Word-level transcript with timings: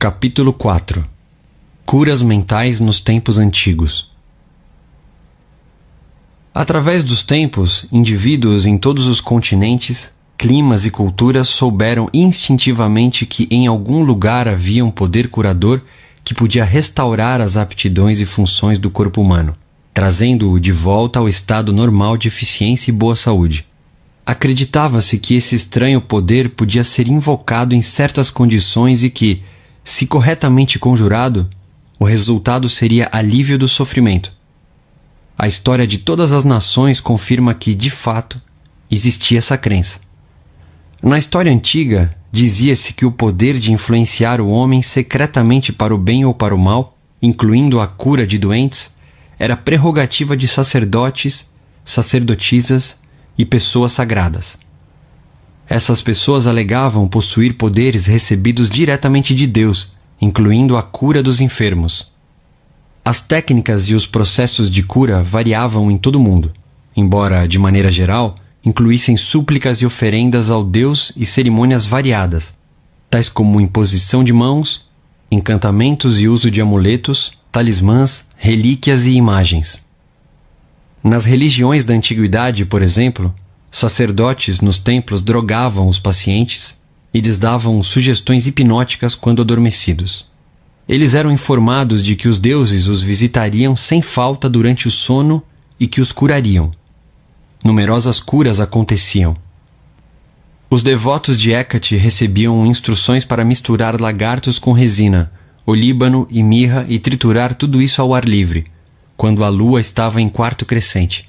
Capítulo 0.00 0.52
4 0.52 1.04
Curas 1.84 2.22
mentais 2.22 2.78
nos 2.78 3.00
tempos 3.00 3.36
antigos. 3.36 4.12
Através 6.54 7.02
dos 7.02 7.24
tempos, 7.24 7.84
indivíduos 7.90 8.64
em 8.64 8.78
todos 8.78 9.06
os 9.06 9.20
continentes, 9.20 10.14
climas 10.38 10.86
e 10.86 10.90
culturas 10.92 11.48
souberam 11.48 12.08
instintivamente 12.14 13.26
que 13.26 13.48
em 13.50 13.66
algum 13.66 14.04
lugar 14.04 14.46
havia 14.46 14.84
um 14.84 14.90
poder 14.92 15.30
curador 15.30 15.80
que 16.22 16.32
podia 16.32 16.64
restaurar 16.64 17.40
as 17.40 17.56
aptidões 17.56 18.20
e 18.20 18.24
funções 18.24 18.78
do 18.78 18.90
corpo 18.90 19.20
humano, 19.20 19.52
trazendo-o 19.92 20.60
de 20.60 20.70
volta 20.70 21.18
ao 21.18 21.28
estado 21.28 21.72
normal 21.72 22.16
de 22.16 22.28
eficiência 22.28 22.92
e 22.92 22.94
boa 22.94 23.16
saúde. 23.16 23.66
Acreditava-se 24.24 25.18
que 25.18 25.34
esse 25.34 25.56
estranho 25.56 26.00
poder 26.00 26.50
podia 26.50 26.84
ser 26.84 27.08
invocado 27.08 27.74
em 27.74 27.82
certas 27.82 28.30
condições 28.30 29.02
e 29.02 29.10
que, 29.10 29.42
se 29.88 30.06
corretamente 30.06 30.78
conjurado, 30.78 31.48
o 31.98 32.04
resultado 32.04 32.68
seria 32.68 33.08
alívio 33.10 33.58
do 33.58 33.66
sofrimento. 33.66 34.30
A 35.36 35.48
história 35.48 35.86
de 35.86 35.96
todas 35.96 36.30
as 36.30 36.44
nações 36.44 37.00
confirma 37.00 37.54
que, 37.54 37.74
de 37.74 37.88
fato, 37.88 38.38
existia 38.90 39.38
essa 39.38 39.56
crença. 39.56 40.00
Na 41.02 41.16
história 41.16 41.50
antiga, 41.50 42.14
dizia-se 42.30 42.92
que 42.92 43.06
o 43.06 43.10
poder 43.10 43.58
de 43.58 43.72
influenciar 43.72 44.42
o 44.42 44.50
homem 44.50 44.82
secretamente 44.82 45.72
para 45.72 45.94
o 45.94 45.98
bem 45.98 46.22
ou 46.22 46.34
para 46.34 46.54
o 46.54 46.58
mal, 46.58 46.94
incluindo 47.22 47.80
a 47.80 47.86
cura 47.86 48.26
de 48.26 48.36
doentes, 48.36 48.94
era 49.38 49.56
prerrogativa 49.56 50.36
de 50.36 50.46
sacerdotes, 50.46 51.50
sacerdotisas 51.82 53.00
e 53.38 53.44
pessoas 53.46 53.92
sagradas. 53.92 54.58
Essas 55.68 56.00
pessoas 56.00 56.46
alegavam 56.46 57.06
possuir 57.06 57.54
poderes 57.54 58.06
recebidos 58.06 58.70
diretamente 58.70 59.34
de 59.34 59.46
Deus, 59.46 59.92
incluindo 60.20 60.76
a 60.76 60.82
cura 60.82 61.22
dos 61.22 61.40
enfermos. 61.40 62.12
As 63.04 63.20
técnicas 63.20 63.88
e 63.88 63.94
os 63.94 64.06
processos 64.06 64.70
de 64.70 64.82
cura 64.82 65.22
variavam 65.22 65.90
em 65.90 65.98
todo 65.98 66.16
o 66.16 66.20
mundo, 66.20 66.52
embora, 66.96 67.46
de 67.46 67.58
maneira 67.58 67.92
geral, 67.92 68.34
incluíssem 68.64 69.16
súplicas 69.16 69.80
e 69.82 69.86
oferendas 69.86 70.50
ao 70.50 70.64
Deus 70.64 71.12
e 71.16 71.26
cerimônias 71.26 71.84
variadas, 71.84 72.56
tais 73.10 73.28
como 73.28 73.60
imposição 73.60 74.24
de 74.24 74.32
mãos, 74.32 74.88
encantamentos 75.30 76.18
e 76.18 76.28
uso 76.28 76.50
de 76.50 76.60
amuletos, 76.60 77.32
talismãs, 77.52 78.28
relíquias 78.36 79.04
e 79.06 79.12
imagens. 79.12 79.86
Nas 81.04 81.24
religiões 81.24 81.86
da 81.86 81.94
antiguidade, 81.94 82.64
por 82.64 82.82
exemplo, 82.82 83.34
Sacerdotes 83.70 84.60
nos 84.60 84.78
templos 84.78 85.22
drogavam 85.22 85.88
os 85.88 85.98
pacientes 85.98 86.80
e 87.12 87.20
lhes 87.20 87.38
davam 87.38 87.82
sugestões 87.82 88.46
hipnóticas 88.46 89.14
quando 89.14 89.42
adormecidos. 89.42 90.26
Eles 90.88 91.14
eram 91.14 91.30
informados 91.30 92.02
de 92.02 92.16
que 92.16 92.28
os 92.28 92.38
deuses 92.38 92.86
os 92.86 93.02
visitariam 93.02 93.76
sem 93.76 94.00
falta 94.00 94.48
durante 94.48 94.88
o 94.88 94.90
sono 94.90 95.42
e 95.78 95.86
que 95.86 96.00
os 96.00 96.12
curariam. 96.12 96.70
Numerosas 97.62 98.20
curas 98.20 98.58
aconteciam. 98.58 99.36
Os 100.70 100.82
devotos 100.82 101.38
de 101.38 101.52
Hecate 101.52 101.96
recebiam 101.96 102.66
instruções 102.66 103.24
para 103.24 103.44
misturar 103.44 104.00
lagartos 104.00 104.58
com 104.58 104.72
resina, 104.72 105.30
olíbano 105.66 106.26
e 106.30 106.42
mirra 106.42 106.86
e 106.88 106.98
triturar 106.98 107.54
tudo 107.54 107.82
isso 107.82 108.00
ao 108.00 108.14
ar 108.14 108.24
livre, 108.24 108.66
quando 109.16 109.44
a 109.44 109.48
lua 109.48 109.80
estava 109.80 110.20
em 110.20 110.28
quarto 110.28 110.64
crescente. 110.64 111.27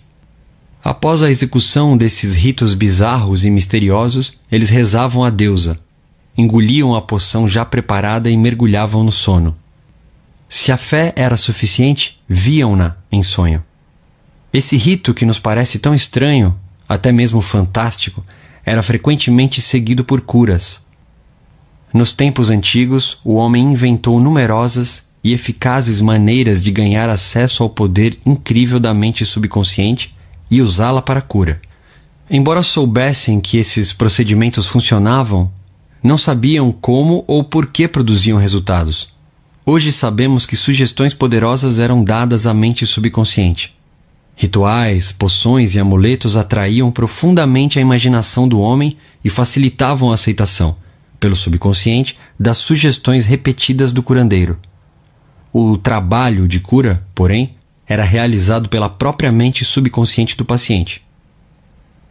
Após 0.83 1.21
a 1.21 1.29
execução 1.29 1.97
desses 1.97 2.35
ritos 2.35 2.73
bizarros 2.73 3.43
e 3.43 3.51
misteriosos, 3.51 4.39
eles 4.49 4.69
rezavam 4.69 5.23
à 5.25 5.29
deusa, 5.29 5.77
engoliam 6.37 6.95
a 6.95 7.01
poção 7.01 7.49
já 7.49 7.65
preparada 7.65 8.29
e 8.29 8.37
mergulhavam 8.37 9.03
no 9.03 9.11
sono. 9.11 9.57
Se 10.47 10.71
a 10.71 10.77
fé 10.77 11.11
era 11.15 11.35
suficiente, 11.35 12.19
viam-na 12.27 12.95
em 13.11 13.21
sonho. 13.21 13.63
Esse 14.53 14.77
rito 14.77 15.13
que 15.13 15.25
nos 15.25 15.37
parece 15.37 15.79
tão 15.79 15.93
estranho, 15.93 16.57
até 16.87 17.11
mesmo 17.11 17.41
fantástico, 17.41 18.25
era 18.65 18.81
frequentemente 18.81 19.61
seguido 19.61 20.03
por 20.03 20.21
curas. 20.21 20.87
Nos 21.93 22.13
tempos 22.13 22.49
antigos, 22.49 23.19
o 23.23 23.33
homem 23.33 23.73
inventou 23.73 24.19
numerosas 24.19 25.07
e 25.23 25.33
eficazes 25.33 25.99
maneiras 25.99 26.63
de 26.63 26.71
ganhar 26.71 27.09
acesso 27.09 27.63
ao 27.63 27.69
poder 27.69 28.17
incrível 28.25 28.79
da 28.79 28.93
mente 28.93 29.25
subconsciente 29.25 30.15
e 30.49 30.61
usá-la 30.61 31.01
para 31.01 31.21
cura. 31.21 31.61
Embora 32.29 32.61
soubessem 32.61 33.39
que 33.39 33.57
esses 33.57 33.91
procedimentos 33.91 34.65
funcionavam, 34.65 35.51
não 36.01 36.17
sabiam 36.17 36.71
como 36.71 37.23
ou 37.27 37.43
por 37.43 37.67
que 37.67 37.87
produziam 37.87 38.37
resultados. 38.37 39.13
Hoje 39.65 39.91
sabemos 39.91 40.45
que 40.45 40.55
sugestões 40.55 41.13
poderosas 41.13 41.77
eram 41.77 42.03
dadas 42.03 42.45
à 42.45 42.53
mente 42.53 42.85
subconsciente. 42.85 43.75
Rituais, 44.35 45.11
poções 45.11 45.75
e 45.75 45.79
amuletos 45.79 46.37
atraíam 46.37 46.91
profundamente 46.91 47.77
a 47.77 47.81
imaginação 47.81 48.47
do 48.47 48.59
homem 48.59 48.97
e 49.23 49.29
facilitavam 49.29 50.11
a 50.11 50.15
aceitação, 50.15 50.77
pelo 51.19 51.35
subconsciente, 51.35 52.17
das 52.39 52.57
sugestões 52.57 53.25
repetidas 53.25 53.91
do 53.91 54.01
curandeiro. 54.01 54.57
O 55.51 55.77
trabalho 55.77 56.47
de 56.47 56.59
cura, 56.61 57.05
porém, 57.13 57.55
era 57.89 58.03
realizado 58.03 58.69
pela 58.69 58.87
própria 58.87 59.31
mente 59.31 59.65
subconsciente 59.65 60.37
do 60.37 60.45
paciente. 60.45 61.01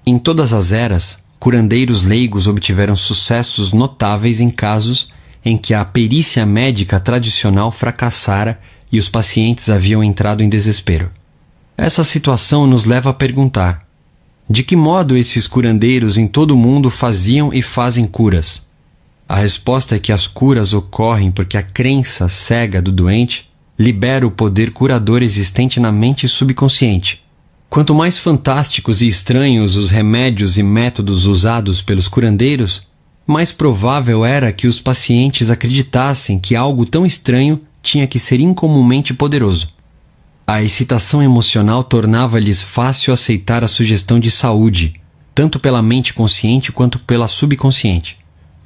Em 0.05 0.19
todas 0.19 0.53
as 0.53 0.72
eras, 0.72 1.22
curandeiros 1.39 2.03
leigos 2.03 2.49
obtiveram 2.49 2.97
sucessos 2.97 3.72
notáveis 3.72 4.41
em 4.41 4.50
casos 4.50 5.12
em 5.44 5.56
que 5.56 5.72
a 5.72 5.84
perícia 5.84 6.44
médica 6.44 6.99
tradicional 6.99 7.71
fracassara 7.71 8.61
e 8.91 8.99
os 8.99 9.09
pacientes 9.09 9.71
haviam 9.71 10.03
entrado 10.03 10.43
em 10.43 10.49
desespero. 10.49 11.12
Essa 11.77 12.03
situação 12.03 12.66
nos 12.66 12.84
leva 12.84 13.10
a 13.10 13.15
perguntar: 13.15 13.87
de 14.50 14.65
que 14.65 14.75
modo 14.75 15.16
esses 15.16 15.47
curandeiros 15.47 16.19
em 16.19 16.27
todo 16.27 16.53
o 16.53 16.56
mundo 16.56 16.91
faziam 16.91 17.53
e 17.55 17.62
fazem 17.62 18.05
curas? 18.05 18.66
A 19.28 19.37
resposta 19.37 19.95
é 19.95 19.99
que 19.99 20.10
as 20.10 20.27
curas 20.27 20.72
ocorrem 20.72 21.31
porque 21.31 21.56
a 21.56 21.62
crença 21.62 22.28
cega 22.28 22.83
do 22.83 22.91
doente 22.91 23.47
libera 23.78 24.27
o 24.27 24.31
poder 24.31 24.72
curador 24.72 25.22
existente 25.22 25.78
na 25.78 25.93
mente 25.93 26.27
subconsciente. 26.27 27.22
Quanto 27.71 27.94
mais 27.94 28.19
fantásticos 28.19 29.03
e 29.03 29.09
estranhos 29.09 29.77
os 29.77 29.91
remédios 29.91 30.59
e 30.59 30.62
métodos 30.62 31.27
usados 31.27 31.81
pelos 31.81 32.09
curandeiros, 32.09 32.89
mais 33.27 33.53
provável 33.53 34.25
era 34.25 34.53
que 34.53 34.66
os 34.66 34.81
pacientes 34.81 35.50
acreditassem 35.50 36.39
que 36.39 36.56
algo 36.56 36.84
tão 36.87 37.06
estranho 37.06 37.61
tinha 37.83 38.06
que 38.06 38.19
ser 38.19 38.41
incomumente 38.41 39.15
poderoso. 39.15 39.69
A 40.47 40.62
excitação 40.62 41.22
emocional 41.22 41.84
tornava-lhes 41.84 42.62
fácil 42.62 43.12
aceitar 43.12 43.62
a 43.62 43.69
sugestão 43.69 44.19
de 44.19 44.31
saúde, 44.31 44.95
tanto 45.34 45.60
pela 45.60 45.83
mente 45.83 46.15
consciente 46.15 46.72
quanto 46.72 46.99
pela 46.99 47.28
subconsciente. 47.28 48.16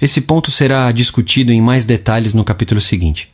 Esse 0.00 0.20
ponto 0.20 0.50
será 0.50 0.90
discutido 0.92 1.52
em 1.52 1.60
mais 1.60 1.84
detalhes 1.84 2.32
no 2.32 2.44
capítulo 2.44 2.80
seguinte. 2.80 3.32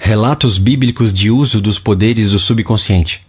Relatos 0.00 0.56
bíblicos 0.56 1.12
de 1.12 1.28
uso 1.28 1.60
dos 1.60 1.78
poderes 1.78 2.30
do 2.30 2.38
subconsciente. 2.38 3.26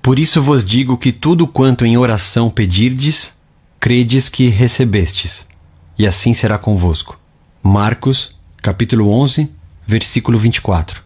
Por 0.00 0.18
isso 0.18 0.42
vos 0.42 0.64
digo 0.64 0.96
que 0.96 1.12
tudo 1.12 1.46
quanto 1.46 1.84
em 1.84 1.96
oração 1.96 2.50
pedirdes, 2.50 3.38
credes 3.78 4.28
que 4.28 4.48
recebestes, 4.48 5.46
e 5.96 6.06
assim 6.06 6.34
será 6.34 6.58
convosco. 6.58 7.20
Marcos, 7.62 8.36
capítulo 8.60 9.08
11, 9.10 9.48
versículo 9.86 10.38
24. 10.38 11.02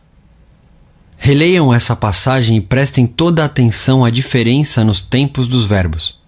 Releiam 1.18 1.74
essa 1.74 1.96
passagem 1.96 2.56
e 2.56 2.60
prestem 2.60 3.06
toda 3.06 3.42
a 3.42 3.46
atenção 3.46 4.04
à 4.04 4.10
diferença 4.10 4.84
nos 4.84 5.00
tempos 5.00 5.48
dos 5.48 5.66
verbos. 5.66 6.18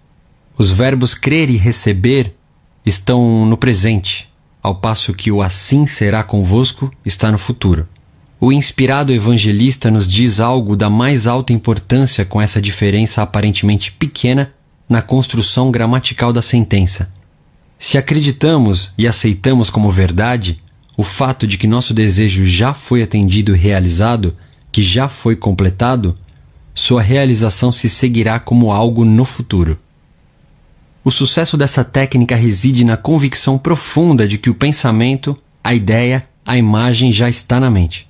Os 0.57 0.71
verbos 0.71 1.15
crer 1.15 1.49
e 1.49 1.55
receber 1.55 2.35
estão 2.85 3.45
no 3.45 3.57
presente, 3.57 4.29
ao 4.61 4.75
passo 4.75 5.13
que 5.13 5.31
o 5.31 5.41
assim 5.41 5.87
será 5.87 6.21
convosco 6.21 6.91
está 7.03 7.31
no 7.31 7.37
futuro. 7.37 7.87
O 8.41 8.53
inspirado 8.53 9.11
evangelista 9.11 9.91
nos 9.91 10.07
diz 10.07 10.39
algo 10.39 10.77
da 10.77 10.89
mais 10.89 11.27
alta 11.27 11.51
importância 11.51 12.23
com 12.23 12.41
essa 12.41 12.61
diferença 12.61 13.21
aparentemente 13.21 13.91
pequena 13.91 14.53
na 14.87 15.01
construção 15.01 15.69
gramatical 15.69 16.31
da 16.31 16.41
sentença. 16.41 17.11
Se 17.77 17.97
acreditamos 17.97 18.93
e 18.97 19.05
aceitamos 19.05 19.69
como 19.69 19.91
verdade 19.91 20.61
o 20.95 21.03
fato 21.03 21.45
de 21.45 21.57
que 21.57 21.67
nosso 21.67 21.93
desejo 21.93 22.45
já 22.45 22.73
foi 22.73 23.03
atendido 23.03 23.53
e 23.53 23.59
realizado, 23.59 24.35
que 24.71 24.81
já 24.81 25.09
foi 25.09 25.35
completado, 25.35 26.17
sua 26.73 27.01
realização 27.01 27.73
se 27.73 27.89
seguirá 27.89 28.39
como 28.39 28.71
algo 28.71 29.03
no 29.03 29.25
futuro. 29.25 29.77
O 31.03 31.11
sucesso 31.11 31.57
dessa 31.57 31.83
técnica 31.83 32.37
reside 32.37 32.85
na 32.85 32.95
convicção 32.95 33.57
profunda 33.57 34.25
de 34.25 34.37
que 34.37 34.49
o 34.49 34.55
pensamento, 34.55 35.37
a 35.61 35.73
ideia, 35.73 36.25
a 36.45 36.57
imagem 36.57 37.11
já 37.11 37.29
está 37.29 37.59
na 37.59 37.69
mente. 37.69 38.08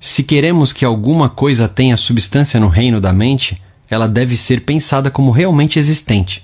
Se 0.00 0.22
queremos 0.22 0.72
que 0.72 0.84
alguma 0.84 1.28
coisa 1.28 1.68
tenha 1.68 1.96
substância 1.96 2.60
no 2.60 2.68
reino 2.68 3.00
da 3.00 3.12
mente, 3.12 3.60
ela 3.90 4.06
deve 4.06 4.36
ser 4.36 4.64
pensada 4.64 5.10
como 5.10 5.30
realmente 5.30 5.78
existente. 5.78 6.42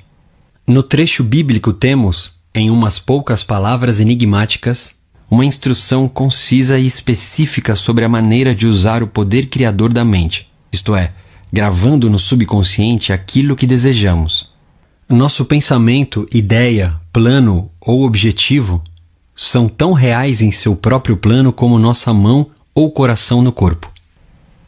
No 0.67 0.83
trecho 0.83 1.23
bíblico 1.23 1.73
temos, 1.73 2.35
em 2.55 2.71
umas 2.71 2.99
poucas 2.99 3.45
palavras 3.45 4.01
enigmáticas, 4.01 4.95
uma 5.31 5.45
instrução 5.45 6.09
concisa 6.09 6.79
e 6.79 6.87
específica 6.87 7.75
sobre 7.75 8.05
a 8.05 8.09
maneira 8.09 8.55
de 8.55 8.67
usar 8.67 9.03
o 9.03 9.07
poder 9.09 9.47
criador 9.47 9.93
da 9.93 10.05
mente, 10.05 10.51
isto 10.73 10.95
é, 10.95 11.13
gravando 11.53 12.11
no 12.11 12.19
subconsciente 12.19 13.13
aquilo 13.13 13.57
que 13.57 13.67
desejamos. 13.67 14.53
Nosso 15.09 15.45
pensamento, 15.45 16.27
ideia, 16.33 16.95
plano 17.13 17.71
ou 17.81 18.05
objetivo 18.05 18.83
são 19.37 19.69
tão 19.69 19.93
reais 19.93 20.41
em 20.41 20.51
seu 20.51 20.75
próprio 20.75 21.17
plano 21.17 21.53
como 21.53 21.79
nossa 21.79 22.13
mão 22.13 22.49
ou 22.75 22.91
coração 22.91 23.41
no 23.41 23.53
corpo. 23.53 23.91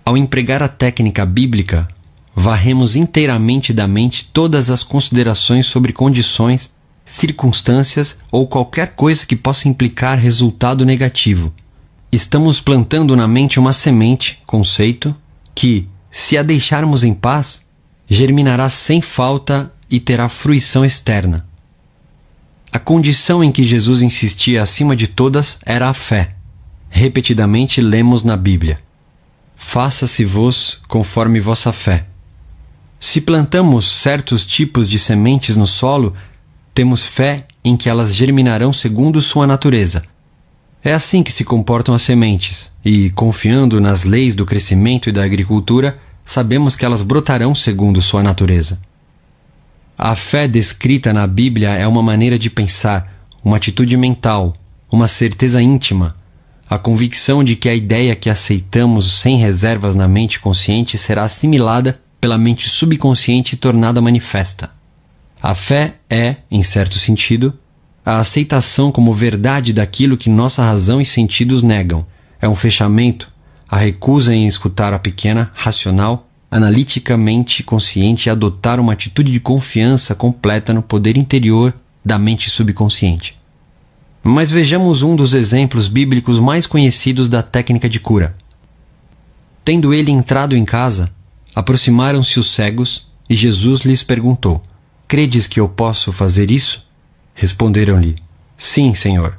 Ao 0.04 0.16
empregar 0.16 0.62
a 0.62 0.68
técnica 0.68 1.26
bíblica, 1.26 1.88
varremos 2.34 2.94
inteiramente 2.94 3.72
da 3.72 3.88
mente 3.88 4.30
todas 4.32 4.70
as 4.70 4.82
considerações 4.82 5.66
sobre 5.66 5.92
condições, 5.92 6.76
circunstâncias 7.04 8.18
ou 8.30 8.46
qualquer 8.46 8.94
coisa 8.94 9.26
que 9.26 9.34
possa 9.34 9.68
implicar 9.68 10.18
resultado 10.18 10.84
negativo. 10.84 11.52
Estamos 12.12 12.60
plantando 12.60 13.16
na 13.16 13.26
mente 13.26 13.58
uma 13.58 13.72
semente, 13.72 14.42
conceito, 14.46 15.14
que, 15.54 15.88
se 16.10 16.38
a 16.38 16.42
deixarmos 16.42 17.02
em 17.02 17.14
paz, 17.14 17.66
germinará 18.08 18.68
sem 18.68 19.00
falta 19.00 19.72
e 19.90 19.98
terá 19.98 20.28
fruição 20.28 20.84
externa. 20.84 21.46
A 22.70 22.78
condição 22.78 23.42
em 23.42 23.50
que 23.50 23.64
Jesus 23.64 24.02
insistia 24.02 24.62
acima 24.62 24.94
de 24.94 25.08
todas 25.08 25.58
era 25.64 25.88
a 25.88 25.94
fé. 25.94 26.35
Repetidamente 26.96 27.80
lemos 27.80 28.24
na 28.24 28.36
Bíblia: 28.36 28.78
Faça-se-vos 29.54 30.80
conforme 30.88 31.40
vossa 31.40 31.72
fé. 31.72 32.06
Se 32.98 33.20
plantamos 33.20 34.00
certos 34.00 34.46
tipos 34.46 34.88
de 34.88 34.98
sementes 34.98 35.56
no 35.56 35.66
solo, 35.66 36.14
temos 36.74 37.04
fé 37.04 37.46
em 37.62 37.76
que 37.76 37.88
elas 37.88 38.14
germinarão 38.14 38.72
segundo 38.72 39.20
sua 39.20 39.46
natureza 39.46 40.02
é 40.86 40.94
assim 40.94 41.24
que 41.24 41.32
se 41.32 41.44
comportam 41.44 41.96
as 41.96 42.02
sementes, 42.02 42.70
e, 42.84 43.10
confiando 43.10 43.80
nas 43.80 44.04
leis 44.04 44.36
do 44.36 44.46
crescimento 44.46 45.08
e 45.08 45.12
da 45.12 45.24
agricultura, 45.24 45.98
sabemos 46.24 46.76
que 46.76 46.84
elas 46.84 47.02
brotarão 47.02 47.56
segundo 47.56 48.00
sua 48.00 48.22
natureza. 48.22 48.80
A 49.98 50.14
fé 50.14 50.46
descrita 50.46 51.12
na 51.12 51.26
Bíblia 51.26 51.70
é 51.70 51.88
uma 51.88 52.04
maneira 52.04 52.38
de 52.38 52.48
pensar, 52.48 53.26
uma 53.42 53.56
atitude 53.56 53.96
mental, 53.96 54.52
uma 54.88 55.08
certeza 55.08 55.60
íntima, 55.60 56.14
a 56.68 56.78
convicção 56.78 57.44
de 57.44 57.54
que 57.54 57.68
a 57.68 57.74
ideia 57.74 58.16
que 58.16 58.28
aceitamos 58.28 59.20
sem 59.20 59.38
reservas 59.38 59.94
na 59.94 60.08
mente 60.08 60.40
consciente 60.40 60.98
será 60.98 61.22
assimilada 61.22 62.00
pela 62.20 62.36
mente 62.36 62.68
subconsciente 62.68 63.54
e 63.54 63.58
tornada 63.58 64.00
manifesta. 64.00 64.70
A 65.40 65.54
fé 65.54 65.94
é, 66.10 66.36
em 66.50 66.62
certo 66.62 66.98
sentido, 66.98 67.54
a 68.04 68.18
aceitação 68.18 68.90
como 68.90 69.12
verdade 69.12 69.72
daquilo 69.72 70.16
que 70.16 70.28
nossa 70.28 70.64
razão 70.64 71.00
e 71.00 71.06
sentidos 71.06 71.62
negam. 71.62 72.06
É 72.40 72.48
um 72.48 72.54
fechamento, 72.56 73.30
a 73.68 73.76
recusa 73.76 74.34
em 74.34 74.46
escutar 74.46 74.92
a 74.92 74.98
pequena, 74.98 75.50
racional, 75.54 76.28
analiticamente 76.50 77.62
consciente 77.62 78.28
e 78.28 78.30
adotar 78.30 78.80
uma 78.80 78.92
atitude 78.92 79.30
de 79.30 79.40
confiança 79.40 80.14
completa 80.14 80.72
no 80.72 80.82
poder 80.82 81.16
interior 81.16 81.74
da 82.04 82.18
mente 82.18 82.48
subconsciente. 82.50 83.35
Mas 84.28 84.50
vejamos 84.50 85.04
um 85.04 85.14
dos 85.14 85.34
exemplos 85.34 85.86
bíblicos 85.86 86.40
mais 86.40 86.66
conhecidos 86.66 87.28
da 87.28 87.44
técnica 87.44 87.88
de 87.88 88.00
cura. 88.00 88.36
Tendo 89.64 89.94
ele 89.94 90.10
entrado 90.10 90.56
em 90.56 90.64
casa, 90.64 91.14
aproximaram-se 91.54 92.40
os 92.40 92.52
cegos 92.52 93.06
e 93.30 93.36
Jesus 93.36 93.82
lhes 93.82 94.02
perguntou: 94.02 94.60
Credes 95.06 95.46
que 95.46 95.60
eu 95.60 95.68
posso 95.68 96.12
fazer 96.12 96.50
isso? 96.50 96.84
Responderam-lhe: 97.34 98.16
Sim, 98.58 98.94
Senhor. 98.94 99.36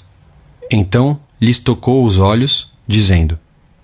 Então 0.71 1.19
lhes 1.39 1.59
tocou 1.59 2.05
os 2.05 2.17
olhos, 2.17 2.71
dizendo: 2.87 3.37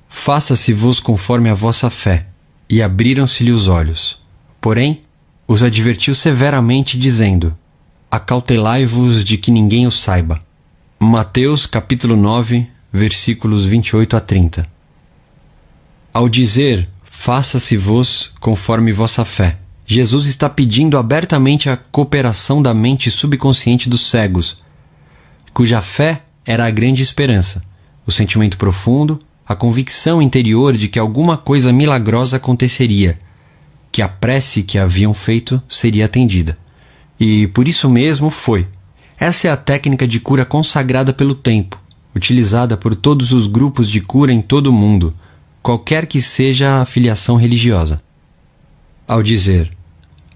Faça-se-vos 0.07 1.01
conforme 1.01 1.49
a 1.49 1.53
vossa 1.53 1.89
fé. 1.89 2.27
E 2.69 2.81
abriram-se-lhe 2.81 3.51
os 3.51 3.67
olhos. 3.67 4.23
Porém, 4.61 5.01
os 5.45 5.63
advertiu 5.63 6.15
severamente, 6.15 6.97
dizendo: 6.97 7.53
Acautelai-vos 8.09 9.25
de 9.25 9.35
que 9.37 9.51
ninguém 9.51 9.85
o 9.85 9.91
saiba. 9.91 10.39
Mateus 11.05 11.65
capítulo 11.67 12.15
9, 12.15 12.65
versículos 12.91 13.65
28 13.65 14.15
a 14.15 14.21
30. 14.21 14.65
Ao 16.13 16.29
dizer: 16.29 16.87
Faça-se-vos 17.03 18.31
conforme 18.39 18.93
vossa 18.93 19.25
fé, 19.25 19.57
Jesus 19.85 20.27
está 20.27 20.49
pedindo 20.49 20.97
abertamente 20.97 21.69
a 21.69 21.75
cooperação 21.75 22.61
da 22.61 22.73
mente 22.73 23.11
subconsciente 23.11 23.89
dos 23.89 24.09
cegos, 24.09 24.63
cuja 25.53 25.81
fé 25.81 26.21
era 26.45 26.65
a 26.65 26.71
grande 26.71 27.03
esperança, 27.03 27.65
o 28.07 28.11
sentimento 28.11 28.57
profundo, 28.57 29.19
a 29.45 29.55
convicção 29.57 30.21
interior 30.21 30.77
de 30.77 30.87
que 30.87 30.97
alguma 30.97 31.35
coisa 31.35 31.73
milagrosa 31.73 32.37
aconteceria, 32.37 33.19
que 33.91 34.01
a 34.01 34.07
prece 34.07 34.63
que 34.63 34.79
haviam 34.79 35.13
feito 35.13 35.61
seria 35.67 36.05
atendida. 36.05 36.57
E 37.19 37.47
por 37.47 37.67
isso 37.67 37.89
mesmo 37.89 38.29
foi. 38.29 38.65
Essa 39.23 39.47
é 39.47 39.51
a 39.51 39.55
técnica 39.55 40.05
de 40.05 40.19
cura 40.19 40.43
consagrada 40.43 41.13
pelo 41.13 41.33
tempo, 41.33 41.79
utilizada 42.13 42.75
por 42.75 42.93
todos 42.93 43.31
os 43.31 43.47
grupos 43.47 43.89
de 43.89 44.01
cura 44.01 44.33
em 44.33 44.41
todo 44.41 44.67
o 44.67 44.73
mundo, 44.73 45.13
qualquer 45.61 46.07
que 46.07 46.21
seja 46.21 46.81
a 46.81 46.85
filiação 46.85 47.37
religiosa. 47.37 48.03
Ao 49.07 49.23
dizer 49.23 49.71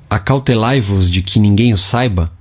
acautelai-vos 0.09 1.11
de 1.11 1.21
que 1.21 1.37
ninguém 1.37 1.73
o 1.73 1.77
saiba, 1.77 2.31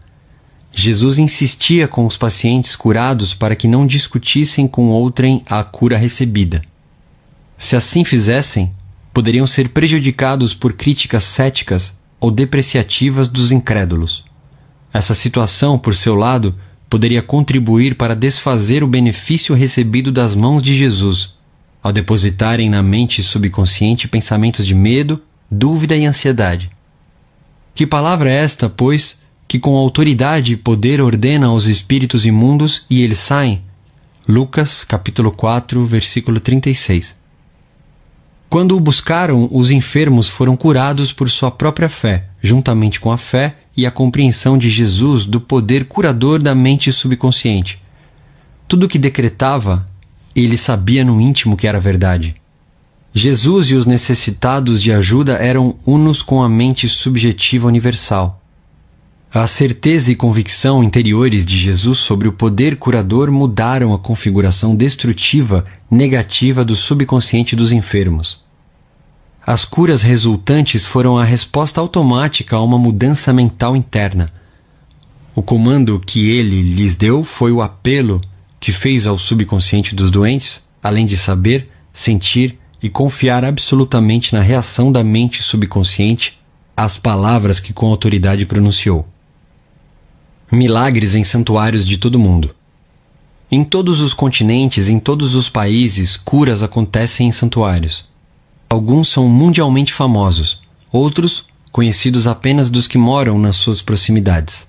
Jesus 0.72 1.18
insistia 1.18 1.88
com 1.88 2.06
os 2.06 2.16
pacientes 2.16 2.76
curados 2.76 3.34
para 3.34 3.56
que 3.56 3.66
não 3.66 3.84
discutissem 3.84 4.68
com 4.68 4.90
outrem 4.90 5.42
a 5.50 5.64
cura 5.64 5.96
recebida. 5.98 6.62
Se 7.58 7.74
assim 7.74 8.04
fizessem, 8.04 8.72
poderiam 9.12 9.48
ser 9.48 9.70
prejudicados 9.70 10.54
por 10.54 10.74
críticas 10.74 11.24
céticas 11.24 11.98
ou 12.20 12.30
depreciativas 12.30 13.28
dos 13.28 13.50
incrédulos. 13.50 14.25
Essa 14.96 15.14
situação, 15.14 15.78
por 15.78 15.94
seu 15.94 16.14
lado, 16.14 16.54
poderia 16.88 17.20
contribuir 17.20 17.96
para 17.96 18.16
desfazer 18.16 18.82
o 18.82 18.88
benefício 18.88 19.54
recebido 19.54 20.10
das 20.10 20.34
mãos 20.34 20.62
de 20.62 20.74
Jesus, 20.74 21.34
ao 21.82 21.92
depositarem 21.92 22.70
na 22.70 22.82
mente 22.82 23.22
subconsciente 23.22 24.08
pensamentos 24.08 24.66
de 24.66 24.74
medo, 24.74 25.20
dúvida 25.50 25.94
e 25.94 26.06
ansiedade. 26.06 26.70
Que 27.74 27.86
palavra 27.86 28.30
é 28.30 28.36
esta, 28.36 28.70
pois, 28.70 29.20
que 29.46 29.58
com 29.58 29.76
autoridade 29.76 30.54
e 30.54 30.56
poder 30.56 31.02
ordena 31.02 31.48
aos 31.48 31.66
espíritos 31.66 32.24
imundos 32.24 32.86
e 32.88 33.02
eles 33.02 33.18
saem? 33.18 33.60
Lucas, 34.26 34.82
capítulo 34.82 35.30
4, 35.30 35.84
versículo 35.84 36.40
36. 36.40 37.18
Quando 38.48 38.74
o 38.74 38.80
buscaram, 38.80 39.46
os 39.52 39.70
enfermos 39.70 40.26
foram 40.26 40.56
curados 40.56 41.12
por 41.12 41.28
sua 41.28 41.50
própria 41.50 41.90
fé, 41.90 42.28
juntamente 42.40 42.98
com 42.98 43.12
a 43.12 43.18
fé 43.18 43.56
e 43.76 43.84
a 43.84 43.90
compreensão 43.90 44.56
de 44.56 44.70
Jesus 44.70 45.26
do 45.26 45.40
poder 45.40 45.84
curador 45.84 46.40
da 46.40 46.54
mente 46.54 46.90
subconsciente. 46.90 47.82
Tudo 48.66 48.86
o 48.86 48.88
que 48.88 48.98
decretava, 48.98 49.86
ele 50.34 50.56
sabia 50.56 51.04
no 51.04 51.20
íntimo 51.20 51.56
que 51.56 51.66
era 51.66 51.78
verdade. 51.78 52.34
Jesus 53.12 53.68
e 53.68 53.74
os 53.74 53.86
necessitados 53.86 54.82
de 54.82 54.92
ajuda 54.92 55.34
eram 55.34 55.76
unos 55.86 56.22
com 56.22 56.42
a 56.42 56.48
mente 56.48 56.88
subjetiva 56.88 57.68
universal. 57.68 58.42
A 59.32 59.46
certeza 59.46 60.10
e 60.10 60.16
convicção 60.16 60.82
interiores 60.82 61.44
de 61.44 61.58
Jesus 61.58 61.98
sobre 61.98 62.26
o 62.26 62.32
poder 62.32 62.76
curador 62.76 63.30
mudaram 63.30 63.92
a 63.92 63.98
configuração 63.98 64.74
destrutiva 64.74 65.66
negativa 65.90 66.64
do 66.64 66.74
subconsciente 66.74 67.54
dos 67.54 67.72
enfermos. 67.72 68.45
As 69.46 69.64
curas 69.64 70.02
resultantes 70.02 70.84
foram 70.84 71.16
a 71.16 71.22
resposta 71.22 71.80
automática 71.80 72.56
a 72.56 72.62
uma 72.62 72.76
mudança 72.76 73.32
mental 73.32 73.76
interna. 73.76 74.32
O 75.36 75.40
comando 75.40 76.02
que 76.04 76.28
ele 76.28 76.62
lhes 76.62 76.96
deu 76.96 77.22
foi 77.22 77.52
o 77.52 77.62
apelo 77.62 78.20
que 78.58 78.72
fez 78.72 79.06
ao 79.06 79.16
subconsciente 79.20 79.94
dos 79.94 80.10
doentes, 80.10 80.64
além 80.82 81.06
de 81.06 81.16
saber, 81.16 81.70
sentir 81.94 82.58
e 82.82 82.90
confiar 82.90 83.44
absolutamente 83.44 84.34
na 84.34 84.40
reação 84.40 84.90
da 84.90 85.04
mente 85.04 85.44
subconsciente 85.44 86.40
às 86.76 86.96
palavras 86.96 87.60
que 87.60 87.72
com 87.72 87.86
autoridade 87.86 88.44
pronunciou. 88.46 89.06
Milagres 90.50 91.14
em 91.14 91.22
santuários 91.22 91.86
de 91.86 91.98
todo 91.98 92.18
mundo. 92.18 92.52
Em 93.48 93.62
todos 93.62 94.00
os 94.00 94.12
continentes, 94.12 94.88
em 94.88 94.98
todos 94.98 95.36
os 95.36 95.48
países, 95.48 96.16
curas 96.16 96.64
acontecem 96.64 97.28
em 97.28 97.32
santuários. 97.32 98.15
Alguns 98.68 99.08
são 99.08 99.28
mundialmente 99.28 99.92
famosos, 99.92 100.60
outros 100.92 101.44
conhecidos 101.70 102.26
apenas 102.26 102.70
dos 102.70 102.88
que 102.88 102.98
moram 102.98 103.38
nas 103.38 103.56
suas 103.56 103.82
proximidades. 103.82 104.66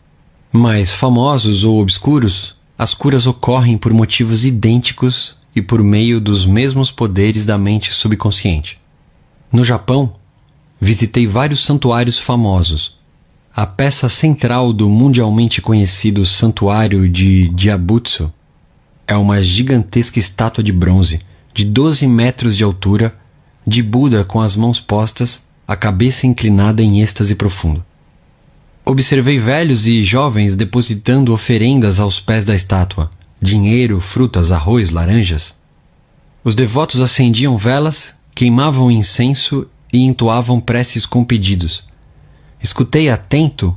Mas 0.51 0.93
famosos 0.93 1.63
ou 1.63 1.81
obscuros, 1.81 2.55
as 2.77 2.93
curas 2.93 3.25
ocorrem 3.25 3.77
por 3.77 3.93
motivos 3.93 4.45
idênticos 4.45 5.35
e 5.55 5.61
por 5.61 5.81
meio 5.81 6.21
dos 6.21 6.45
mesmos 6.45 6.91
poderes 6.91 7.45
da 7.45 7.57
mente 7.57 7.91
subconsciente. 7.91 8.79
No 9.51 9.63
Japão, 9.63 10.15
visitei 10.79 11.25
vários 11.25 11.63
santuários 11.63 12.19
famosos. 12.19 12.95
A 13.55 13.65
peça 13.65 14.07
central 14.07 14.71
do 14.71 14.87
mundialmente 14.87 15.61
conhecido 15.61 16.25
Santuário 16.25 17.09
de 17.09 17.49
Diabutsu 17.49 18.31
é 19.07 19.15
uma 19.15 19.41
gigantesca 19.41 20.19
estátua 20.19 20.63
de 20.63 20.71
bronze, 20.71 21.21
de 21.55 21.65
12 21.65 22.05
metros 22.05 22.55
de 22.55 22.63
altura, 22.63 23.17
de 23.67 23.83
Buda 23.83 24.23
com 24.23 24.39
as 24.39 24.55
mãos 24.55 24.79
postas, 24.79 25.45
a 25.67 25.75
cabeça 25.75 26.25
inclinada 26.25 26.81
em 26.81 27.01
êxtase 27.01 27.35
profundo. 27.35 27.83
Observei 28.85 29.37
velhos 29.37 29.85
e 29.85 30.05
jovens 30.05 30.55
depositando 30.55 31.33
oferendas 31.33 31.99
aos 31.99 32.17
pés 32.17 32.45
da 32.45 32.55
estátua: 32.55 33.11
dinheiro, 33.41 33.99
frutas, 33.99 34.53
arroz, 34.53 34.89
laranjas. 34.89 35.53
Os 36.45 36.55
devotos 36.55 37.01
acendiam 37.01 37.57
velas, 37.57 38.15
queimavam 38.33 38.89
incenso 38.89 39.67
e 39.91 40.01
entoavam 40.01 40.61
preces 40.61 41.05
com 41.05 41.25
pedidos. 41.25 41.89
Escutei 42.63 43.09
atento 43.09 43.75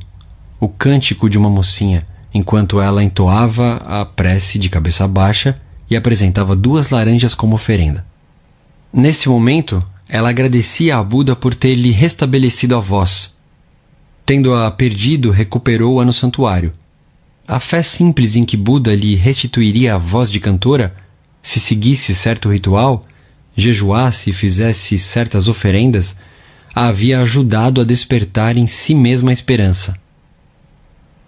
o 0.61 0.69
cântico 0.69 1.29
de 1.29 1.37
uma 1.37 1.51
mocinha, 1.51 2.07
enquanto 2.33 2.81
ela 2.81 3.03
entoava 3.03 3.83
a 3.85 4.05
prece 4.05 4.57
de 4.57 4.69
cabeça 4.69 5.09
baixa 5.09 5.61
e 5.91 5.97
apresentava 5.97 6.55
duas 6.55 6.91
laranjas 6.91 7.35
como 7.35 7.57
oferenda. 7.57 8.09
Nesse 8.93 9.29
momento, 9.29 9.85
ela 10.09 10.31
agradecia 10.31 10.97
a 10.97 11.03
Buda 11.03 11.37
por 11.37 11.55
ter 11.55 11.77
lhe 11.77 11.93
restabelecido 11.93 12.75
a 12.75 12.81
voz. 12.81 13.37
Tendo-a 14.27 14.69
perdido, 14.73 15.31
recuperou-a 15.31 16.05
no 16.05 16.13
santuário. 16.13 16.73
A 17.47 17.61
fé 17.61 17.83
simples 17.83 18.35
em 18.35 18.45
que 18.45 18.57
Buda 18.57 18.95
lhe 18.95 19.15
restituiria 19.15 19.95
a 19.95 19.99
voz 19.99 20.29
de 20.29 20.41
cantora, 20.41 20.95
se 21.41 21.61
seguisse 21.61 22.15
certo 22.15 22.49
ritual, 22.49 23.07
jejuasse 23.57 24.31
e 24.31 24.33
fizesse 24.33 24.99
certas 24.99 25.47
oferendas, 25.47 26.17
a 26.75 26.87
havia 26.87 27.21
ajudado 27.21 27.81
a 27.81 27.85
despertar 27.85 28.57
em 28.57 28.67
si 28.67 28.95
mesma 28.95 29.31
a 29.31 29.33
esperança. 29.33 29.97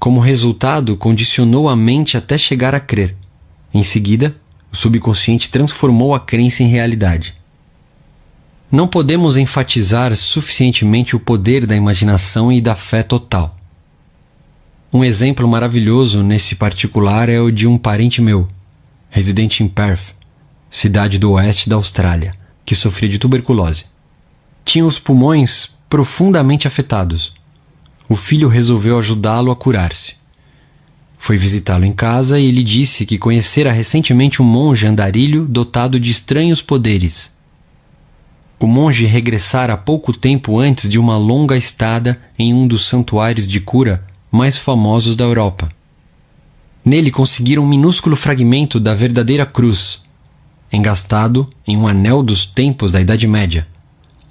Como 0.01 0.19
resultado, 0.21 0.97
condicionou 0.97 1.69
a 1.69 1.77
mente 1.77 2.17
até 2.17 2.37
chegar 2.37 2.75
a 2.75 2.81
crer. 2.81 3.15
Em 3.73 3.85
seguida, 3.85 4.35
o 4.73 4.77
subconsciente 4.77 5.49
transformou 5.49 6.13
a 6.13 6.19
crença 6.19 6.65
em 6.65 6.69
realidade. 6.69 7.42
Não 8.73 8.89
podemos 8.89 9.37
enfatizar 9.37 10.17
suficientemente 10.17 11.15
o 11.15 11.21
poder 11.21 11.67
da 11.67 11.77
imaginação 11.77 12.51
e 12.51 12.61
da 12.61 12.75
fé 12.75 13.03
total. 13.03 13.55
Um 14.91 15.05
exemplo 15.05 15.47
maravilhoso 15.47 16.23
nesse 16.23 16.57
particular 16.57 17.29
é 17.29 17.39
o 17.39 17.51
de 17.51 17.67
um 17.67 17.77
parente 17.77 18.21
meu, 18.21 18.49
residente 19.11 19.63
em 19.63 19.69
Perth, 19.69 20.15
cidade 20.71 21.19
do 21.19 21.33
oeste 21.33 21.69
da 21.69 21.77
Austrália, 21.77 22.35
que 22.65 22.75
sofria 22.75 23.09
de 23.09 23.19
tuberculose. 23.19 23.85
Tinha 24.65 24.87
os 24.87 24.99
pulmões 24.99 25.77
profundamente 25.89 26.67
afetados 26.67 27.35
o 28.13 28.17
filho 28.17 28.47
resolveu 28.47 28.99
ajudá-lo 28.99 29.51
a 29.51 29.57
curar-se. 29.57 30.17
Foi 31.17 31.39
visitá-lo 31.39 31.85
em 31.85 31.93
casa 31.93 32.39
e 32.39 32.47
ele 32.47 32.63
disse 32.63 33.07
que 33.07 33.17
conhecera 33.17 33.73
recentemente 33.73 34.43
um 34.43 34.45
monge 34.45 34.87
andarilho 34.87 35.47
dotado 35.47 35.99
de 35.99 36.11
estranhos 36.11 36.61
poderes. 36.61 37.35
O 38.63 38.67
monge 38.69 39.07
regressara 39.07 39.77
pouco 39.77 40.13
tempo 40.13 40.57
antes 40.57 40.89
de 40.89 40.97
uma 40.97 41.17
longa 41.17 41.57
estada 41.57 42.23
em 42.39 42.55
um 42.55 42.65
dos 42.65 42.87
santuários 42.87 43.49
de 43.49 43.59
cura 43.59 44.05
mais 44.31 44.57
famosos 44.57 45.17
da 45.17 45.25
Europa. 45.25 45.69
Nele 46.85 47.11
conseguiram 47.11 47.65
um 47.65 47.67
minúsculo 47.67 48.15
fragmento 48.15 48.79
da 48.79 48.95
verdadeira 48.95 49.45
cruz, 49.45 50.05
engastado 50.73 51.51
em 51.67 51.77
um 51.77 51.89
anel 51.89 52.23
dos 52.23 52.47
tempos 52.47 52.93
da 52.93 53.01
Idade 53.01 53.27
Média. 53.27 53.67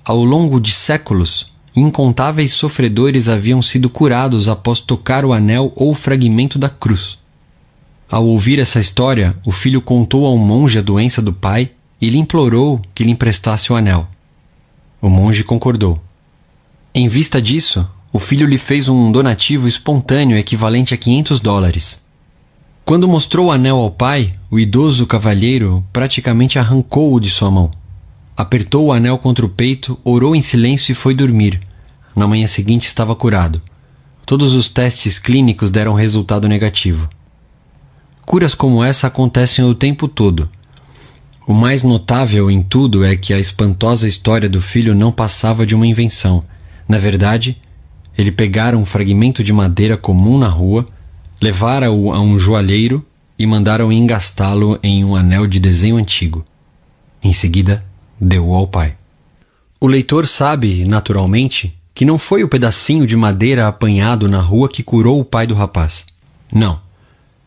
Ao 0.05 0.23
longo 0.23 0.61
de 0.61 0.71
séculos, 0.71 1.51
Incontáveis 1.75 2.53
sofredores 2.53 3.27
haviam 3.27 3.61
sido 3.61 3.89
curados 3.89 4.47
após 4.47 4.79
tocar 4.79 5.25
o 5.25 5.33
anel 5.33 5.73
ou 5.75 5.93
fragmento 5.93 6.57
da 6.57 6.69
cruz. 6.69 7.19
Ao 8.09 8.25
ouvir 8.25 8.59
essa 8.59 8.79
história, 8.79 9.35
o 9.45 9.51
filho 9.51 9.81
contou 9.81 10.25
ao 10.25 10.37
monge 10.37 10.79
a 10.79 10.81
doença 10.81 11.21
do 11.21 11.33
pai 11.33 11.71
e 11.99 12.09
lhe 12.09 12.17
implorou 12.17 12.81
que 12.95 13.03
lhe 13.03 13.11
emprestasse 13.11 13.73
o 13.73 13.75
anel. 13.75 14.07
O 15.01 15.09
monge 15.09 15.43
concordou. 15.43 15.99
Em 16.93 17.07
vista 17.07 17.41
disso, 17.41 17.89
o 18.13 18.19
filho 18.19 18.45
lhe 18.45 18.57
fez 18.57 18.87
um 18.87 19.11
donativo 19.11 19.67
espontâneo 19.67 20.37
equivalente 20.37 20.93
a 20.93 20.97
500 20.97 21.39
dólares. 21.39 22.03
Quando 22.85 23.07
mostrou 23.07 23.47
o 23.47 23.51
anel 23.51 23.77
ao 23.77 23.89
pai, 23.89 24.33
o 24.49 24.59
idoso 24.59 25.07
cavalheiro 25.07 25.83
praticamente 25.91 26.59
arrancou-o 26.59 27.19
de 27.19 27.29
sua 27.29 27.49
mão. 27.49 27.71
Apertou 28.37 28.87
o 28.87 28.91
anel 28.91 29.17
contra 29.17 29.45
o 29.45 29.49
peito, 29.49 29.97
orou 30.03 30.35
em 30.35 30.41
silêncio 30.41 30.91
e 30.91 30.95
foi 30.95 31.15
dormir. 31.15 31.59
Na 32.15 32.27
manhã 32.27 32.45
seguinte 32.45 32.85
estava 32.85 33.15
curado. 33.15 33.61
Todos 34.25 34.53
os 34.53 34.69
testes 34.69 35.17
clínicos 35.17 35.71
deram 35.71 35.93
resultado 35.93 36.47
negativo. 36.47 37.09
Curas 38.25 38.53
como 38.53 38.83
essa 38.83 39.07
acontecem 39.07 39.65
o 39.65 39.73
tempo 39.73 40.07
todo. 40.07 40.49
O 41.45 41.53
mais 41.53 41.83
notável 41.83 42.51
em 42.51 42.61
tudo 42.61 43.03
é 43.03 43.15
que 43.15 43.33
a 43.33 43.39
espantosa 43.39 44.07
história 44.07 44.47
do 44.47 44.61
filho 44.61 44.93
não 44.93 45.11
passava 45.11 45.65
de 45.65 45.73
uma 45.73 45.87
invenção. 45.87 46.43
Na 46.87 46.99
verdade, 46.99 47.59
ele 48.17 48.31
pegara 48.31 48.77
um 48.77 48.85
fragmento 48.85 49.43
de 49.43 49.51
madeira 49.51 49.97
comum 49.97 50.37
na 50.37 50.47
rua, 50.47 50.85
levara-o 51.41 52.13
a 52.13 52.19
um 52.19 52.37
joalheiro 52.37 53.05
e 53.39 53.47
mandaram 53.47 53.91
engastá-lo 53.91 54.77
em 54.83 55.03
um 55.03 55.15
anel 55.15 55.47
de 55.47 55.59
desenho 55.59 55.97
antigo. 55.97 56.45
Em 57.23 57.33
seguida, 57.33 57.83
deu-o 58.19 58.53
ao 58.53 58.67
pai. 58.67 58.95
O 59.79 59.87
leitor 59.87 60.27
sabe, 60.27 60.85
naturalmente, 60.85 61.75
que 61.93 62.05
não 62.05 62.19
foi 62.19 62.43
o 62.43 62.47
pedacinho 62.47 63.07
de 63.07 63.15
madeira 63.15 63.67
apanhado 63.67 64.29
na 64.29 64.39
rua 64.39 64.69
que 64.69 64.83
curou 64.83 65.19
o 65.19 65.25
pai 65.25 65.47
do 65.47 65.55
rapaz. 65.55 66.05
Não. 66.51 66.79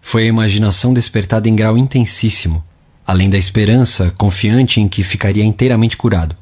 Foi 0.02 0.24
a 0.24 0.26
imaginação 0.26 0.92
despertada 0.92 1.48
em 1.48 1.54
grau 1.54 1.78
intensíssimo, 1.78 2.62
além 3.06 3.28
da 3.28 3.38
esperança 3.38 4.12
confiante 4.16 4.80
em 4.80 4.88
que 4.88 5.04
ficaria 5.04 5.44
inteiramente 5.44 5.96
curado. 5.96 6.36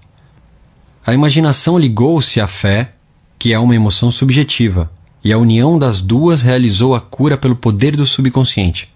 A 1.04 1.12
imaginação 1.12 1.78
ligou-se 1.78 2.40
à 2.40 2.46
fé, 2.46 2.92
que 3.38 3.52
é 3.52 3.58
uma 3.58 3.74
emoção 3.74 4.10
subjetiva, 4.10 4.90
e 5.24 5.32
a 5.32 5.38
união 5.38 5.78
das 5.78 6.00
duas 6.00 6.42
realizou 6.42 6.94
a 6.94 7.00
cura 7.00 7.36
pelo 7.36 7.56
poder 7.56 7.96
do 7.96 8.06
subconsciente. 8.06 8.88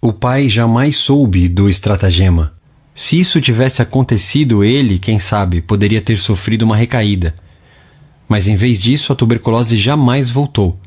O 0.00 0.12
pai 0.12 0.48
jamais 0.48 0.96
soube 0.96 1.48
do 1.48 1.68
estratagema, 1.68 2.52
se 2.94 3.18
isso 3.18 3.40
tivesse 3.40 3.80
acontecido, 3.80 4.62
ele, 4.62 4.98
quem 4.98 5.18
sabe, 5.18 5.62
poderia 5.62 6.00
ter 6.00 6.18
sofrido 6.18 6.62
uma 6.62 6.76
recaída. 6.76 7.34
Mas 8.28 8.48
em 8.48 8.56
vez 8.56 8.78
disso, 8.78 9.12
a 9.12 9.16
tuberculose 9.16 9.78
jamais 9.78 10.30
voltou. 10.30 10.78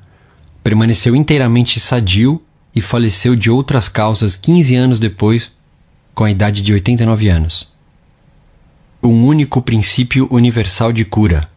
Permaneceu 0.64 1.16
inteiramente 1.16 1.80
sadio 1.80 2.42
e 2.76 2.82
faleceu 2.82 3.36
de 3.36 3.50
outras 3.50 3.90
causas 3.90 4.36
15 4.36 4.76
anos 4.76 5.00
depois, 5.00 5.52
com 6.16 6.24
a 6.24 6.32
idade 6.32 6.62
de 6.62 6.72
89 6.74 7.28
anos. 7.28 7.74
Um 9.04 9.26
único 9.26 9.62
princípio 9.62 10.28
universal 10.32 10.94
de 10.94 11.04
cura. 11.04 11.50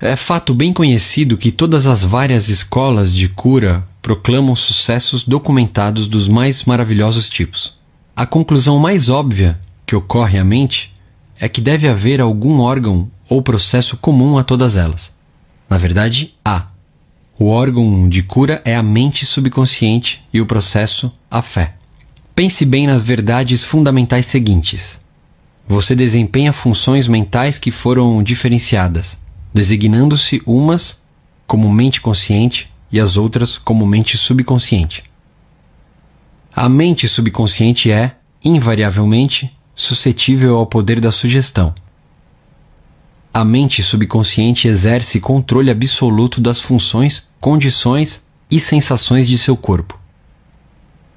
É 0.00 0.16
fato 0.16 0.52
bem 0.52 0.72
conhecido 0.72 1.38
que 1.38 1.52
todas 1.52 1.86
as 1.86 2.02
várias 2.02 2.48
escolas 2.48 3.14
de 3.14 3.28
cura 3.28 3.86
proclamam 4.02 4.54
sucessos 4.56 5.26
documentados 5.26 6.08
dos 6.08 6.28
mais 6.28 6.64
maravilhosos 6.64 7.30
tipos. 7.30 7.78
A 8.14 8.26
conclusão 8.26 8.78
mais 8.78 9.08
óbvia 9.08 9.58
que 9.86 9.96
ocorre 9.96 10.38
à 10.38 10.44
mente 10.44 10.92
é 11.38 11.48
que 11.48 11.60
deve 11.60 11.88
haver 11.88 12.20
algum 12.20 12.60
órgão 12.60 13.10
ou 13.28 13.40
processo 13.40 13.96
comum 13.96 14.36
a 14.36 14.44
todas 14.44 14.76
elas. 14.76 15.14
Na 15.70 15.78
verdade, 15.78 16.34
há. 16.44 16.68
O 17.38 17.46
órgão 17.46 18.08
de 18.08 18.22
cura 18.22 18.60
é 18.64 18.76
a 18.76 18.82
mente 18.82 19.24
subconsciente 19.24 20.22
e 20.32 20.40
o 20.40 20.46
processo, 20.46 21.10
a 21.30 21.40
fé. 21.40 21.76
Pense 22.34 22.64
bem 22.64 22.88
nas 22.88 23.00
verdades 23.00 23.62
fundamentais 23.62 24.26
seguintes. 24.26 25.04
Você 25.68 25.94
desempenha 25.94 26.52
funções 26.52 27.06
mentais 27.06 27.60
que 27.60 27.70
foram 27.70 28.20
diferenciadas, 28.24 29.18
designando-se 29.52 30.42
umas 30.44 31.04
como 31.46 31.72
mente 31.72 32.00
consciente 32.00 32.72
e 32.90 32.98
as 32.98 33.16
outras 33.16 33.56
como 33.56 33.86
mente 33.86 34.18
subconsciente. 34.18 35.04
A 36.54 36.68
mente 36.68 37.06
subconsciente 37.06 37.92
é, 37.92 38.16
invariavelmente, 38.44 39.56
suscetível 39.74 40.56
ao 40.56 40.66
poder 40.66 41.00
da 41.00 41.12
sugestão. 41.12 41.72
A 43.32 43.44
mente 43.44 43.82
subconsciente 43.82 44.66
exerce 44.66 45.20
controle 45.20 45.70
absoluto 45.70 46.40
das 46.40 46.60
funções, 46.60 47.28
condições 47.40 48.26
e 48.50 48.58
sensações 48.58 49.28
de 49.28 49.38
seu 49.38 49.56
corpo. 49.56 50.03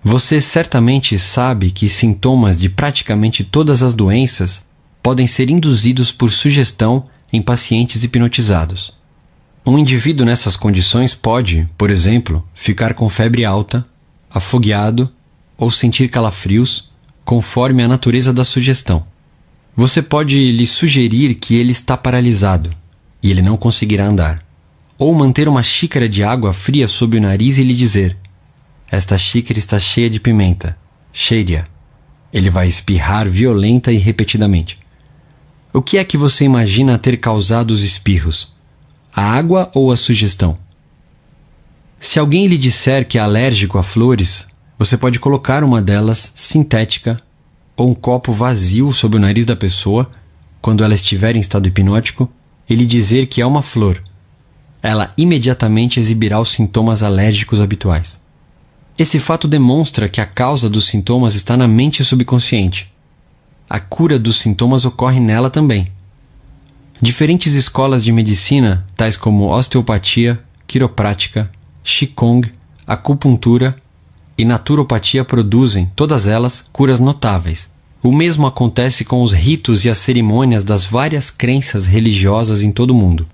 Você 0.10 0.40
certamente 0.40 1.20
sabe 1.20 1.70
que 1.70 1.90
sintomas 1.90 2.58
de 2.58 2.70
praticamente 2.70 3.44
todas 3.44 3.84
as 3.84 3.94
doenças 3.94 4.66
podem 5.04 5.28
ser 5.28 5.50
induzidos 5.50 6.14
por 6.14 6.32
sugestão 6.32 7.10
em 7.32 7.42
pacientes 7.42 8.06
hipnotizados. 8.06 8.94
Um 9.66 9.78
indivíduo 9.78 10.26
nessas 10.26 10.56
condições 10.56 11.14
pode, 11.14 11.68
por 11.78 11.90
exemplo, 11.90 12.42
ficar 12.56 12.94
com 12.94 13.10
febre 13.10 13.44
alta, 13.44 13.86
afogueado 14.34 15.12
ou 15.58 15.70
sentir 15.70 16.08
calafrios, 16.08 16.90
conforme 17.26 17.84
a 17.84 17.88
natureza 17.90 18.32
da 18.32 18.46
sugestão. 18.46 19.06
Você 19.76 20.02
pode 20.02 20.54
lhe 20.54 20.66
sugerir 20.66 21.36
que 21.36 21.54
ele 21.56 21.74
está 21.74 21.98
paralisado 21.98 22.70
e 23.22 23.30
ele 23.30 23.42
não 23.42 23.58
conseguirá 23.58 24.06
andar, 24.06 24.42
ou 24.98 25.14
manter 25.14 25.50
uma 25.50 25.62
xícara 25.62 26.08
de 26.08 26.24
água 26.24 26.54
fria 26.54 26.88
sob 26.88 27.18
o 27.18 27.22
nariz 27.22 27.58
e 27.58 27.64
lhe 27.66 27.76
dizer: 27.76 28.16
Esta 28.90 29.18
xícara 29.18 29.60
está 29.60 29.80
cheia 29.80 30.10
de 30.10 30.20
pimenta, 30.20 30.78
Sharia. 31.12 31.68
Ele 32.32 32.50
vai 32.50 32.68
espirrar 32.68 33.28
violenta 33.28 33.92
e 33.92 33.98
repetidamente. 33.98 34.80
O 35.74 35.82
que 35.82 35.98
é 35.98 36.04
que 36.04 36.18
você 36.18 36.46
imagina 36.46 36.98
ter 36.98 37.18
causado 37.18 37.72
os 37.72 37.82
espirros? 37.82 38.56
A 39.14 39.24
água 39.24 39.70
ou 39.74 39.92
a 39.92 39.98
sugestão? 39.98 40.58
Se 42.00 42.20
alguém 42.20 42.48
lhe 42.48 42.58
disser 42.58 43.08
que 43.08 43.18
é 43.18 43.22
alérgico 43.22 43.78
a 43.78 43.84
flores, 43.84 44.48
você 44.78 44.98
pode 44.98 45.20
colocar 45.20 45.64
uma 45.64 45.82
delas 45.82 46.32
sintética 46.36 47.20
ou 47.76 47.90
um 47.90 47.94
copo 47.94 48.32
vazio 48.32 48.94
sob 48.94 49.18
o 49.18 49.20
nariz 49.20 49.46
da 49.46 49.56
pessoa 49.56 50.10
quando 50.62 50.84
ela 50.84 50.94
estiver 50.94 51.36
em 51.36 51.40
estado 51.40 51.68
hipnótico 51.68 52.32
e 52.70 52.76
lhe 52.76 52.86
dizer 52.86 53.28
que 53.28 53.42
é 53.42 53.46
uma 53.46 53.62
flor. 53.62 54.02
Ela 54.82 55.12
imediatamente 55.18 56.00
exibirá 56.00 56.40
os 56.40 56.52
sintomas 56.52 57.04
alérgicos 57.04 57.60
habituais. 57.60 58.22
Esse 58.98 59.20
fato 59.20 59.48
demonstra 59.48 60.10
que 60.10 60.20
a 60.20 60.26
causa 60.26 60.68
dos 60.68 60.88
sintomas 60.88 61.36
está 61.36 61.56
na 61.56 61.68
mente 61.68 62.04
subconsciente. 62.04 62.92
A 63.70 63.80
cura 63.80 64.18
dos 64.18 64.40
sintomas 64.40 64.86
ocorre 64.86 65.20
nela 65.20 65.52
também. 65.52 65.92
Diferentes 67.00 67.54
escolas 67.54 68.04
de 68.04 68.12
medicina, 68.12 68.84
tais 68.96 69.16
como 69.16 69.50
osteopatia, 69.50 70.42
quiroprática, 70.66 71.52
qigong, 71.84 72.52
acupuntura 72.88 73.76
e 74.36 74.44
naturopatia 74.44 75.24
produzem, 75.24 75.92
todas 75.96 76.26
elas, 76.26 76.68
curas 76.74 77.00
notáveis. 77.00 77.72
O 78.02 78.12
mesmo 78.12 78.48
acontece 78.48 79.06
com 79.06 79.22
os 79.22 79.32
ritos 79.32 79.86
e 79.86 79.92
as 79.92 80.00
cerimônias 80.00 80.64
das 80.64 80.84
várias 80.84 81.30
crenças 81.30 81.86
religiosas 81.86 82.64
em 82.64 82.72
todo 82.72 82.92
o 82.92 82.96
mundo. 82.96 83.28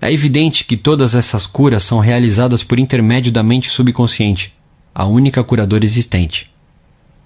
É 0.00 0.12
evidente 0.12 0.64
que 0.64 0.76
todas 0.76 1.12
essas 1.12 1.44
curas 1.44 1.82
são 1.82 1.98
realizadas 1.98 2.62
por 2.62 2.78
intermédio 2.78 3.32
da 3.32 3.42
mente 3.42 3.68
subconsciente, 3.68 4.54
a 4.94 5.04
única 5.04 5.42
curadora 5.42 5.84
existente. 5.84 6.50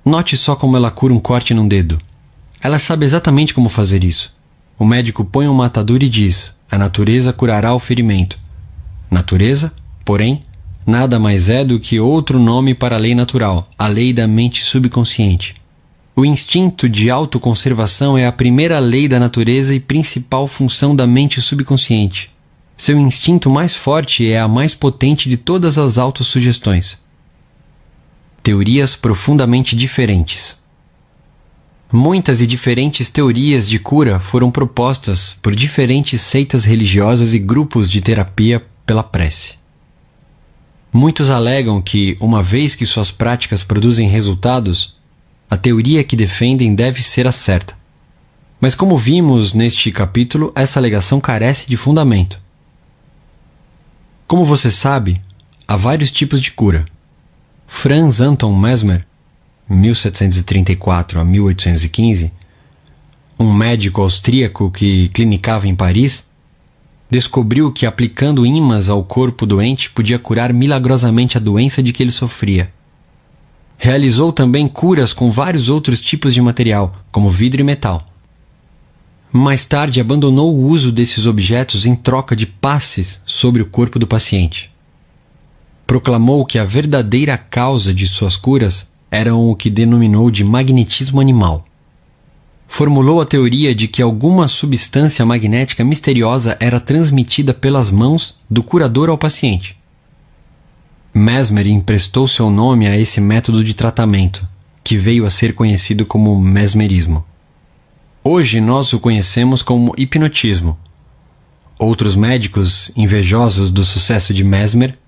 Note 0.05 0.37
só 0.37 0.55
como 0.55 0.77
ela 0.77 0.91
cura 0.91 1.13
um 1.13 1.19
corte 1.19 1.53
num 1.53 1.67
dedo. 1.67 1.99
Ela 2.63 2.79
sabe 2.79 3.05
exatamente 3.05 3.53
como 3.53 3.69
fazer 3.69 4.05
isso. 4.05 4.35
O 4.79 4.85
médico 4.85 5.25
põe 5.25 5.49
uma 5.49 5.67
atadura 5.67 6.05
e 6.05 6.09
diz: 6.09 6.57
a 6.71 6.79
natureza 6.79 7.33
curará 7.33 7.75
o 7.75 7.81
ferimento. 7.81 8.39
Natureza, 9.11 9.73
porém, 10.05 10.45
nada 10.87 11.19
mais 11.19 11.49
é 11.49 11.65
do 11.65 11.81
que 11.81 11.99
outro 11.99 12.39
nome 12.39 12.75
para 12.75 12.95
a 12.97 12.99
lei 12.99 13.15
natural, 13.15 13.69
a 13.77 13.89
lei 13.89 14.13
da 14.13 14.29
mente 14.29 14.63
subconsciente. 14.63 15.57
O 16.15 16.25
instinto 16.25 16.89
de 16.89 17.11
autoconservação 17.11 18.17
é 18.17 18.27
a 18.27 18.33
primeira 18.33 18.79
lei 18.79 19.07
da 19.09 19.19
natureza 19.19 19.75
e 19.75 19.81
principal 19.81 20.47
função 20.47 20.95
da 20.95 21.07
mente 21.07 21.43
subconsciente. 21.43 22.31
Seu 22.77 22.99
instinto 22.99 23.51
mais 23.51 23.75
forte 23.75 24.31
é 24.31 24.39
a 24.39 24.49
mais 24.49 24.75
potente 24.75 25.29
de 25.29 25.37
todas 25.37 25.79
as 25.79 25.99
autossugestões 25.99 27.05
teorias 28.47 28.95
profundamente 28.95 29.75
diferentes. 29.75 30.63
Muitas 31.91 32.41
e 32.41 32.47
diferentes 32.47 33.11
teorias 33.11 33.69
de 33.69 33.77
cura 33.77 34.21
foram 34.21 34.53
propostas 34.53 35.37
por 35.43 35.53
diferentes 35.53 36.23
seitas 36.23 36.65
religiosas 36.65 37.35
e 37.35 37.41
grupos 37.41 37.91
de 37.91 38.01
terapia 38.01 38.65
pela 38.87 39.03
prece. 39.03 39.55
Muitos 40.93 41.29
alegam 41.29 41.83
que, 41.83 42.17
uma 42.21 42.41
vez 42.41 42.77
que 42.77 42.87
suas 42.87 43.11
práticas 43.11 43.65
produzem 43.65 44.07
resultados, 44.07 44.97
a 45.51 45.57
teoria 45.57 46.05
que 46.05 46.15
defendem 46.15 46.73
deve 46.73 47.03
ser 47.03 47.27
a 47.27 47.33
certa. 47.33 47.77
Mas, 48.61 48.77
como 48.77 48.97
vimos 48.97 49.55
neste 49.55 49.91
capítulo, 49.91 50.53
essa 50.55 50.79
alegação 50.79 51.19
carece 51.19 51.67
de 51.67 51.77
fundamento. 51.77 52.41
Como 54.25 54.45
você 54.45 54.71
sabe, 54.71 55.21
há 55.67 55.77
vários 55.77 56.13
tipos 56.13 56.41
de 56.41 56.53
cura. 56.53 56.87
Franz 57.67 58.21
Anton 58.21 58.57
Mesmer, 58.57 59.05
1734 59.69 61.21
a 61.21 61.25
1815, 61.25 62.33
um 63.39 63.53
médico 63.53 64.01
austríaco 64.01 64.71
que 64.71 65.09
clinicava 65.09 65.67
em 65.67 65.75
Paris, 65.75 66.31
descobriu 67.11 67.73
que 67.73 67.85
aplicando 67.85 68.47
ímãs 68.47 68.89
ao 68.89 69.05
corpo 69.05 69.45
doente 69.45 69.91
podia 69.91 70.19
curar 70.19 70.53
milagrosamente 70.53 71.37
a 71.37 71.41
doença 71.41 71.83
de 71.83 71.93
que 71.93 72.03
ele 72.03 72.13
sofria. 72.13 72.73
Realizou 73.77 74.33
também 74.33 74.67
curas 74.67 75.13
com 75.13 75.31
vários 75.31 75.69
outros 75.69 76.01
tipos 76.01 76.33
de 76.33 76.41
material, 76.41 76.95
como 77.11 77.29
vidro 77.29 77.61
e 77.61 77.65
metal. 77.65 78.03
Mais 79.31 79.67
tarde 79.67 80.01
abandonou 80.01 80.55
o 80.55 80.67
uso 80.67 80.91
desses 80.91 81.27
objetos 81.27 81.85
em 81.85 81.95
troca 81.95 82.35
de 82.35 82.47
passes 82.47 83.21
sobre 83.27 83.61
o 83.61 83.67
corpo 83.67 83.99
do 83.99 84.07
paciente 84.07 84.71
proclamou 85.87 86.45
que 86.45 86.59
a 86.59 86.65
verdadeira 86.65 87.39
causa 87.39 87.95
de 87.95 88.07
suas 88.09 88.37
curas 88.37 88.91
eram 89.11 89.49
o 89.49 89.55
que 89.55 89.71
denominou 89.71 90.31
de 90.31 90.43
magnetismo 90.43 91.21
animal. 91.21 91.65
Formulou 92.67 93.21
a 93.21 93.27
teoria 93.27 93.75
de 93.75 93.87
que 93.87 94.03
alguma 94.03 94.49
substância 94.49 95.25
magnética 95.25 95.85
misteriosa 95.85 96.57
era 96.59 96.81
transmitida 96.81 97.55
pelas 97.55 97.91
mãos 97.91 98.39
do 98.51 98.63
curador 98.63 99.09
ao 99.09 99.17
paciente. 99.17 99.77
Mesmer 101.15 101.67
emprestou 101.69 102.27
seu 102.27 102.51
nome 102.51 102.87
a 102.87 102.99
esse 102.99 103.21
método 103.21 103.63
de 103.63 103.73
tratamento, 103.73 104.47
que 104.83 104.99
veio 104.99 105.25
a 105.25 105.31
ser 105.31 105.55
conhecido 105.55 106.05
como 106.05 106.39
mesmerismo. 106.39 107.25
Hoje 108.23 108.61
nós 108.61 108.93
o 108.93 108.99
conhecemos 108.99 109.63
como 109.63 109.95
hipnotismo. 109.97 110.77
Outros 111.79 112.17
médicos, 112.17 112.91
invejosos 112.97 113.71
do 113.71 113.85
sucesso 113.85 114.35
de 114.35 114.43
Mesmer, 114.43 114.99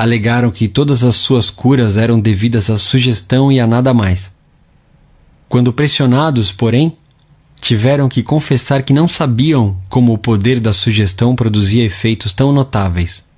alegaram 0.00 0.50
que 0.50 0.66
todas 0.66 1.04
as 1.04 1.16
suas 1.16 1.50
curas 1.50 1.98
eram 1.98 2.18
devidas 2.18 2.70
à 2.70 2.78
sugestão 2.78 3.52
e 3.52 3.60
a 3.60 3.66
nada 3.66 3.92
mais. 3.92 4.34
Quando 5.46 5.74
pressionados, 5.74 6.50
porém, 6.50 6.96
tiveram 7.60 8.08
que 8.08 8.22
confessar 8.22 8.82
que 8.82 8.94
não 8.94 9.06
sabiam 9.06 9.76
como 9.90 10.14
o 10.14 10.18
poder 10.18 10.58
da 10.58 10.72
sugestão 10.72 11.36
produzia 11.36 11.84
efeitos 11.84 12.32
tão 12.32 12.50
notáveis. 12.50 13.28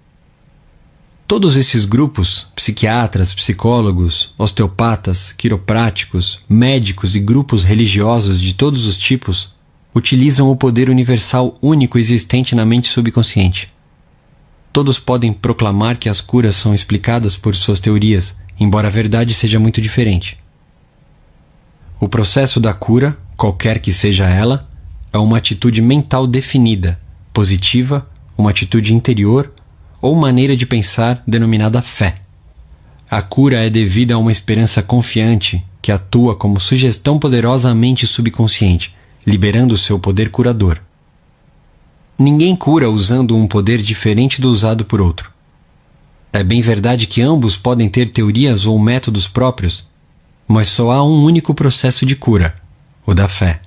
Todos 1.26 1.56
esses 1.56 1.84
grupos, 1.84 2.46
psiquiatras, 2.54 3.34
psicólogos, 3.34 4.32
osteopatas, 4.38 5.32
quiropráticos, 5.32 6.44
médicos 6.48 7.16
e 7.16 7.18
grupos 7.18 7.64
religiosos 7.64 8.40
de 8.40 8.54
todos 8.54 8.86
os 8.86 8.96
tipos, 8.96 9.52
utilizam 9.92 10.48
o 10.48 10.54
poder 10.54 10.88
universal 10.88 11.58
único 11.60 11.98
existente 11.98 12.54
na 12.54 12.64
mente 12.64 12.86
subconsciente. 12.86 13.71
Todos 14.72 14.98
podem 14.98 15.32
proclamar 15.32 15.98
que 15.98 16.08
as 16.08 16.20
curas 16.20 16.56
são 16.56 16.74
explicadas 16.74 17.36
por 17.36 17.54
suas 17.54 17.78
teorias, 17.78 18.34
embora 18.58 18.88
a 18.88 18.90
verdade 18.90 19.34
seja 19.34 19.58
muito 19.58 19.82
diferente. 19.82 20.38
O 22.00 22.08
processo 22.08 22.58
da 22.58 22.72
cura, 22.72 23.16
qualquer 23.36 23.78
que 23.80 23.92
seja 23.92 24.26
ela, 24.26 24.68
é 25.12 25.18
uma 25.18 25.36
atitude 25.36 25.82
mental 25.82 26.26
definida, 26.26 26.98
positiva, 27.34 28.08
uma 28.36 28.50
atitude 28.50 28.94
interior 28.94 29.52
ou 30.00 30.14
maneira 30.14 30.56
de 30.56 30.66
pensar 30.66 31.22
denominada 31.26 31.82
fé. 31.82 32.16
A 33.10 33.20
cura 33.20 33.64
é 33.64 33.68
devida 33.68 34.14
a 34.14 34.18
uma 34.18 34.32
esperança 34.32 34.82
confiante 34.82 35.62
que 35.82 35.92
atua 35.92 36.34
como 36.34 36.58
sugestão 36.58 37.18
poderosa 37.18 37.70
à 37.70 37.74
mente 37.74 38.06
subconsciente, 38.06 38.94
liberando 39.26 39.76
seu 39.76 39.98
poder 39.98 40.30
curador. 40.30 40.80
Ninguém 42.22 42.54
cura 42.54 42.88
usando 42.88 43.36
um 43.36 43.48
poder 43.48 43.82
diferente 43.82 44.40
do 44.40 44.48
usado 44.48 44.84
por 44.84 45.00
outro. 45.00 45.32
É 46.32 46.44
bem 46.44 46.62
verdade 46.62 47.08
que 47.08 47.20
ambos 47.20 47.56
podem 47.56 47.88
ter 47.88 48.12
teorias 48.12 48.64
ou 48.64 48.78
métodos 48.78 49.26
próprios, 49.26 49.88
mas 50.46 50.68
só 50.68 50.92
há 50.92 51.02
um 51.02 51.24
único 51.24 51.52
processo 51.52 52.06
de 52.06 52.14
cura, 52.14 52.54
o 53.04 53.12
da 53.12 53.26
fé. 53.26 53.62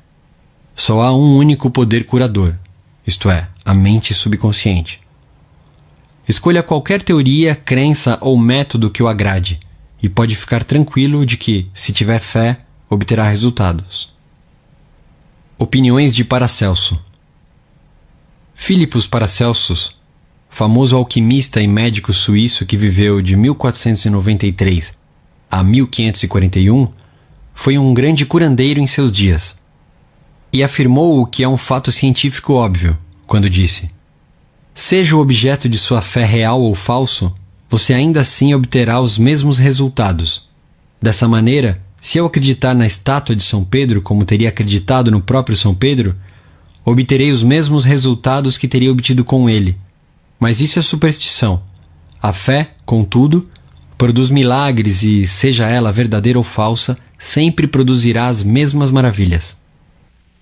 Só 0.74 1.02
há 1.02 1.14
um 1.14 1.36
único 1.36 1.70
poder 1.70 2.06
curador, 2.06 2.56
isto 3.06 3.30
é, 3.30 3.50
a 3.66 3.74
mente 3.74 4.14
subconsciente. 4.14 5.02
Escolha 6.26 6.64
qualquer 6.64 7.04
teoria, 7.04 7.58
crença 7.58 8.18
ou 8.22 8.38
método 8.38 8.90
que 8.90 9.04
o 9.04 9.10
agrade, 9.10 9.60
e 10.02 10.08
pode 10.08 10.34
ficar 10.34 10.64
tranquilo 10.64 11.26
de 11.26 11.36
que, 11.36 11.68
se 11.74 11.92
tiver 11.92 12.22
fé, 12.22 12.60
obterá 12.90 13.28
resultados. 13.28 14.14
Opiniões 15.60 16.16
de 16.16 16.24
Paracelso 16.24 17.05
Philippus 18.58 19.06
Paracelsus, 19.06 19.96
famoso 20.50 20.96
alquimista 20.96 21.62
e 21.62 21.68
médico 21.68 22.12
suíço 22.14 22.66
que 22.66 22.78
viveu 22.78 23.22
de 23.22 23.36
1493 23.36 24.98
a 25.52 25.64
1541, 25.64 26.88
foi 27.54 27.78
um 27.78 27.94
grande 27.94 28.26
curandeiro 28.26 28.80
em 28.80 28.88
seus 28.88 29.12
dias. 29.12 29.60
E 30.52 30.64
afirmou 30.64 31.22
o 31.22 31.26
que 31.28 31.44
é 31.44 31.48
um 31.48 31.58
fato 31.58 31.92
científico 31.92 32.54
óbvio, 32.54 32.98
quando 33.28 33.50
disse: 33.50 33.92
Seja 34.74 35.16
o 35.16 35.20
objeto 35.20 35.70
de 35.70 35.78
sua 35.78 36.02
fé 36.02 36.26
real 36.26 36.62
ou 36.62 36.74
falso, 36.74 37.36
você 37.70 37.94
ainda 37.94 38.22
assim 38.22 38.54
obterá 38.54 39.00
os 39.00 39.18
mesmos 39.18 39.58
resultados. 39.58 40.50
Dessa 41.00 41.28
maneira, 41.28 41.82
se 42.02 42.18
eu 42.18 42.26
acreditar 42.26 42.74
na 42.74 42.88
estátua 42.88 43.36
de 43.36 43.44
São 43.44 43.64
Pedro 43.64 44.02
como 44.02 44.26
teria 44.26 44.50
acreditado 44.50 45.12
no 45.12 45.22
próprio 45.22 45.58
São 45.58 45.76
Pedro, 45.76 46.16
obterei 46.86 47.32
os 47.32 47.42
mesmos 47.42 47.84
resultados 47.84 48.58
que 48.58 48.68
teria 48.68 48.92
obtido 48.92 49.26
com 49.26 49.50
ele. 49.50 49.76
Mas 50.40 50.62
isso 50.62 50.78
é 50.78 50.82
superstição. 50.82 51.64
A 52.22 52.32
fé, 52.32 52.72
contudo, 52.86 53.50
produz 53.98 54.30
milagres 54.30 55.02
e, 55.02 55.26
seja 55.26 55.68
ela 55.68 55.92
verdadeira 55.92 56.38
ou 56.38 56.44
falsa, 56.44 56.98
sempre 57.18 57.68
produzirá 57.68 58.28
as 58.28 58.44
mesmas 58.44 58.92
maravilhas. 58.92 59.58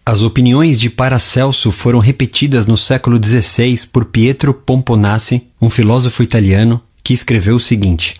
As 0.06 0.21
opiniões 0.21 0.77
de 0.77 0.89
Paracelso 0.89 1.71
foram 1.71 1.99
repetidas 1.99 2.67
no 2.67 2.77
século 2.77 3.17
XVI 3.23 3.88
por 3.88 4.06
Pietro 4.06 4.53
Pomponazzi, 4.53 5.47
um 5.62 5.69
filósofo 5.69 6.21
italiano, 6.21 6.82
que 7.01 7.13
escreveu 7.13 7.56
o 7.56 7.60
seguinte: 7.60 8.15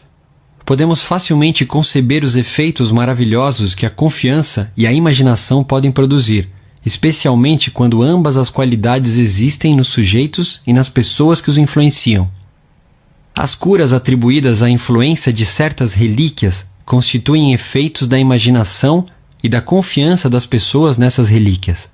Podemos 0.66 1.02
facilmente 1.02 1.66
conceber 1.66 2.24
os 2.24 2.38
efeitos 2.38 2.90
maravilhosos 2.90 3.76
que 3.76 3.86
a 3.86 3.90
confiança 3.90 4.72
e 4.78 4.88
a 4.88 4.94
imaginação 4.94 5.62
podem 5.62 5.92
produzir, 5.92 6.50
especialmente 6.86 7.72
quando 7.72 8.04
ambas 8.04 8.36
as 8.36 8.50
qualidades 8.50 9.18
existem 9.18 9.76
nos 9.76 9.88
sujeitos 9.88 10.62
e 10.68 10.74
nas 10.74 10.90
pessoas 10.90 11.40
que 11.40 11.50
os 11.50 11.58
influenciam. 11.58 12.30
As 13.36 13.56
curas 13.56 13.94
atribuídas 13.94 14.62
à 14.62 14.70
influência 14.70 15.32
de 15.32 15.46
certas 15.46 15.94
relíquias 15.94 16.68
constituem 16.86 17.54
efeitos 17.54 18.08
da 18.08 18.20
imaginação 18.20 19.06
e 19.42 19.50
da 19.50 19.62
confiança 19.62 20.30
das 20.30 20.46
pessoas 20.46 20.98
nessas 20.98 21.30
relíquias. 21.30 21.92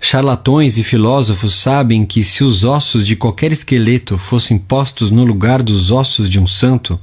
Charlatões 0.00 0.76
e 0.76 0.84
filósofos 0.84 1.54
sabem 1.54 2.04
que 2.04 2.24
se 2.24 2.42
os 2.42 2.64
ossos 2.64 3.06
de 3.06 3.16
qualquer 3.16 3.52
esqueleto 3.52 4.18
fossem 4.18 4.58
postos 4.58 5.10
no 5.10 5.24
lugar 5.24 5.62
dos 5.62 5.90
ossos 5.90 6.28
de 6.28 6.40
um 6.40 6.46
santo, 6.46 6.98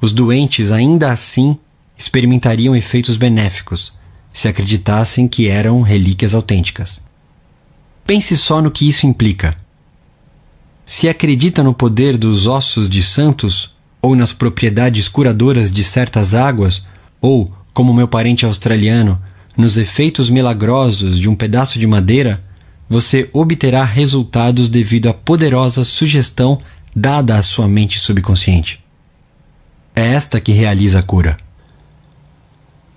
os 0.00 0.12
doentes 0.12 0.70
ainda 0.70 1.10
assim 1.10 1.56
experimentariam 1.96 2.74
efeitos 2.74 3.16
benéficos 3.16 3.98
se 4.38 4.46
acreditassem 4.46 5.26
que 5.26 5.48
eram 5.48 5.82
relíquias 5.82 6.32
autênticas. 6.32 7.00
Pense 8.06 8.36
só 8.36 8.62
no 8.62 8.70
que 8.70 8.88
isso 8.88 9.04
implica. 9.04 9.56
Se 10.86 11.08
acredita 11.08 11.64
no 11.64 11.74
poder 11.74 12.16
dos 12.16 12.46
ossos 12.46 12.88
de 12.88 13.02
santos, 13.02 13.74
ou 14.00 14.14
nas 14.14 14.32
propriedades 14.32 15.08
curadoras 15.08 15.72
de 15.72 15.82
certas 15.82 16.36
águas, 16.36 16.86
ou 17.20 17.52
como 17.74 17.92
meu 17.92 18.06
parente 18.06 18.46
australiano, 18.46 19.20
nos 19.56 19.76
efeitos 19.76 20.30
milagrosos 20.30 21.18
de 21.18 21.28
um 21.28 21.34
pedaço 21.34 21.76
de 21.76 21.86
madeira, 21.88 22.40
você 22.88 23.28
obterá 23.32 23.84
resultados 23.84 24.68
devido 24.68 25.08
à 25.08 25.12
poderosa 25.12 25.82
sugestão 25.82 26.60
dada 26.94 27.36
à 27.36 27.42
sua 27.42 27.66
mente 27.66 27.98
subconsciente. 27.98 28.78
É 29.96 30.14
esta 30.14 30.40
que 30.40 30.52
realiza 30.52 31.00
a 31.00 31.02
cura. 31.02 31.47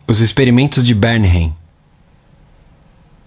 Os 0.07 0.19
experimentos 0.19 0.83
de 0.83 0.93
Bernheim. 0.93 1.53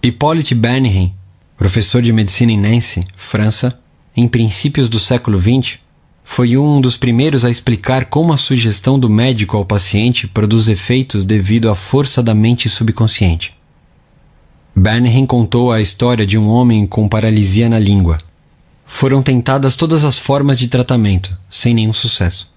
Hippolyte 0.03 0.53
Bernheim, 0.53 1.13
professor 1.57 2.01
de 2.01 2.13
medicina 2.13 2.51
em 2.51 2.59
Nancy, 2.59 3.07
França, 3.15 3.79
em 4.15 4.27
princípios 4.27 4.87
do 4.87 4.99
século 4.99 5.41
XX, 5.41 5.79
foi 6.23 6.57
um 6.57 6.79
dos 6.81 6.97
primeiros 6.97 7.43
a 7.43 7.49
explicar 7.49 8.05
como 8.05 8.33
a 8.33 8.37
sugestão 8.37 8.99
do 8.99 9.09
médico 9.09 9.57
ao 9.57 9.65
paciente 9.65 10.27
produz 10.27 10.67
efeitos 10.67 11.25
devido 11.25 11.69
à 11.69 11.75
força 11.75 12.21
da 12.21 12.35
mente 12.35 12.69
subconsciente. 12.69 13.55
Bernheim 14.75 15.25
contou 15.25 15.71
a 15.71 15.81
história 15.81 16.27
de 16.27 16.37
um 16.37 16.49
homem 16.49 16.85
com 16.85 17.07
paralisia 17.07 17.69
na 17.69 17.79
língua. 17.79 18.17
Foram 18.85 19.23
tentadas 19.23 19.75
todas 19.75 20.03
as 20.03 20.17
formas 20.17 20.59
de 20.59 20.67
tratamento, 20.67 21.35
sem 21.49 21.73
nenhum 21.73 21.93
sucesso. 21.93 22.54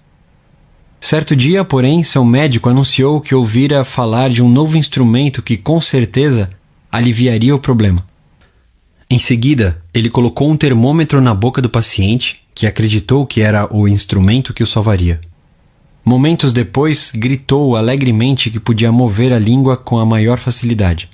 Certo 1.01 1.35
dia, 1.35 1.63
porém, 1.63 2.03
seu 2.03 2.25
médico 2.25 2.69
anunciou 2.69 3.21
que 3.21 3.33
ouvira 3.33 3.85
falar 3.85 4.29
de 4.29 4.43
um 4.43 4.49
novo 4.49 4.77
instrumento 4.77 5.41
que 5.41 5.55
com 5.55 5.79
certeza 5.79 6.49
aliviaria 6.91 7.55
o 7.55 7.59
problema. 7.59 8.05
Em 9.09 9.17
seguida, 9.17 9.81
ele 9.93 10.09
colocou 10.09 10.49
um 10.49 10.57
termômetro 10.57 11.21
na 11.21 11.33
boca 11.33 11.61
do 11.61 11.69
paciente 11.69 12.43
que 12.53 12.67
acreditou 12.67 13.25
que 13.25 13.41
era 13.41 13.73
o 13.73 13.87
instrumento 13.87 14.53
que 14.53 14.61
o 14.61 14.67
salvaria. 14.67 15.21
Momentos 16.03 16.51
depois, 16.51 17.11
gritou 17.15 17.75
alegremente 17.75 18.49
que 18.49 18.59
podia 18.59 18.91
mover 18.91 19.31
a 19.31 19.39
língua 19.39 19.77
com 19.77 19.97
a 19.97 20.05
maior 20.05 20.37
facilidade. 20.37 21.09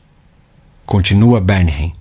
Continua 0.86 1.40
Bernheim. 1.40 1.94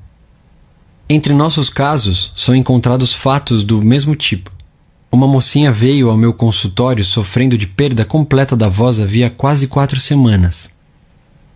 Entre 1.09 1.35
nossos 1.35 1.69
casos, 1.69 2.33
são 2.35 2.55
encontrados 2.57 3.13
fatos 3.13 3.63
do 3.63 3.83
mesmo 3.83 4.17
tipo. 4.17 4.54
Uma 5.15 5.29
mocinha 5.29 5.71
veio 5.71 6.11
ao 6.11 6.17
meu 6.17 6.33
consultório 6.35 7.05
sofrendo 7.05 7.57
de 7.57 7.69
perda 7.69 8.05
completa 8.05 8.57
da 8.57 8.69
voz 8.69 8.99
havia 8.99 9.31
quase 9.31 9.69
quatro 9.69 10.01
semanas. 10.01 10.73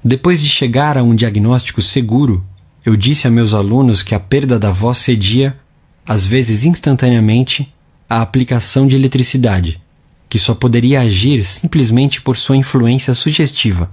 Depois 0.03 0.41
de 0.41 0.49
chegar 0.49 0.97
a 0.97 1.03
um 1.03 1.13
diagnóstico 1.13 1.83
seguro, 1.83 2.47
eu 2.87 2.95
disse 2.95 3.27
a 3.27 3.31
meus 3.33 3.53
alunos 3.53 4.01
que 4.01 4.15
a 4.15 4.21
perda 4.21 4.61
da 4.61 4.71
voz 4.71 4.99
cedia, 4.99 5.59
às 6.07 6.25
vezes 6.25 6.65
instantaneamente, 6.65 7.75
a 8.09 8.23
aplicação 8.23 8.87
de 8.87 8.95
eletricidade, 8.95 9.81
que 10.29 10.39
só 10.39 10.55
poderia 10.55 11.01
agir 11.01 11.45
simplesmente 11.45 12.21
por 12.21 12.37
sua 12.37 12.57
influência 12.57 13.13
sugestiva. 13.13 13.91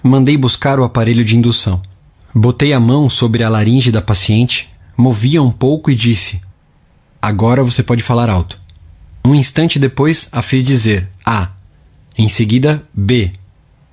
Mandei 0.00 0.36
buscar 0.36 0.78
o 0.78 0.84
aparelho 0.84 1.24
de 1.24 1.36
indução. 1.36 1.82
Botei 2.32 2.72
a 2.72 2.78
mão 2.78 3.08
sobre 3.08 3.42
a 3.42 3.48
laringe 3.48 3.90
da 3.90 4.00
paciente, 4.00 4.70
movia 4.96 5.42
um 5.42 5.50
pouco 5.50 5.90
e 5.90 5.96
disse: 5.96 6.40
Agora 7.22 7.62
você 7.62 7.84
pode 7.84 8.02
falar 8.02 8.28
alto. 8.28 8.60
Um 9.24 9.32
instante 9.32 9.78
depois 9.78 10.28
a 10.32 10.42
fiz 10.42 10.64
dizer 10.64 11.08
A, 11.24 11.50
em 12.18 12.28
seguida 12.28 12.84
B 12.92 13.32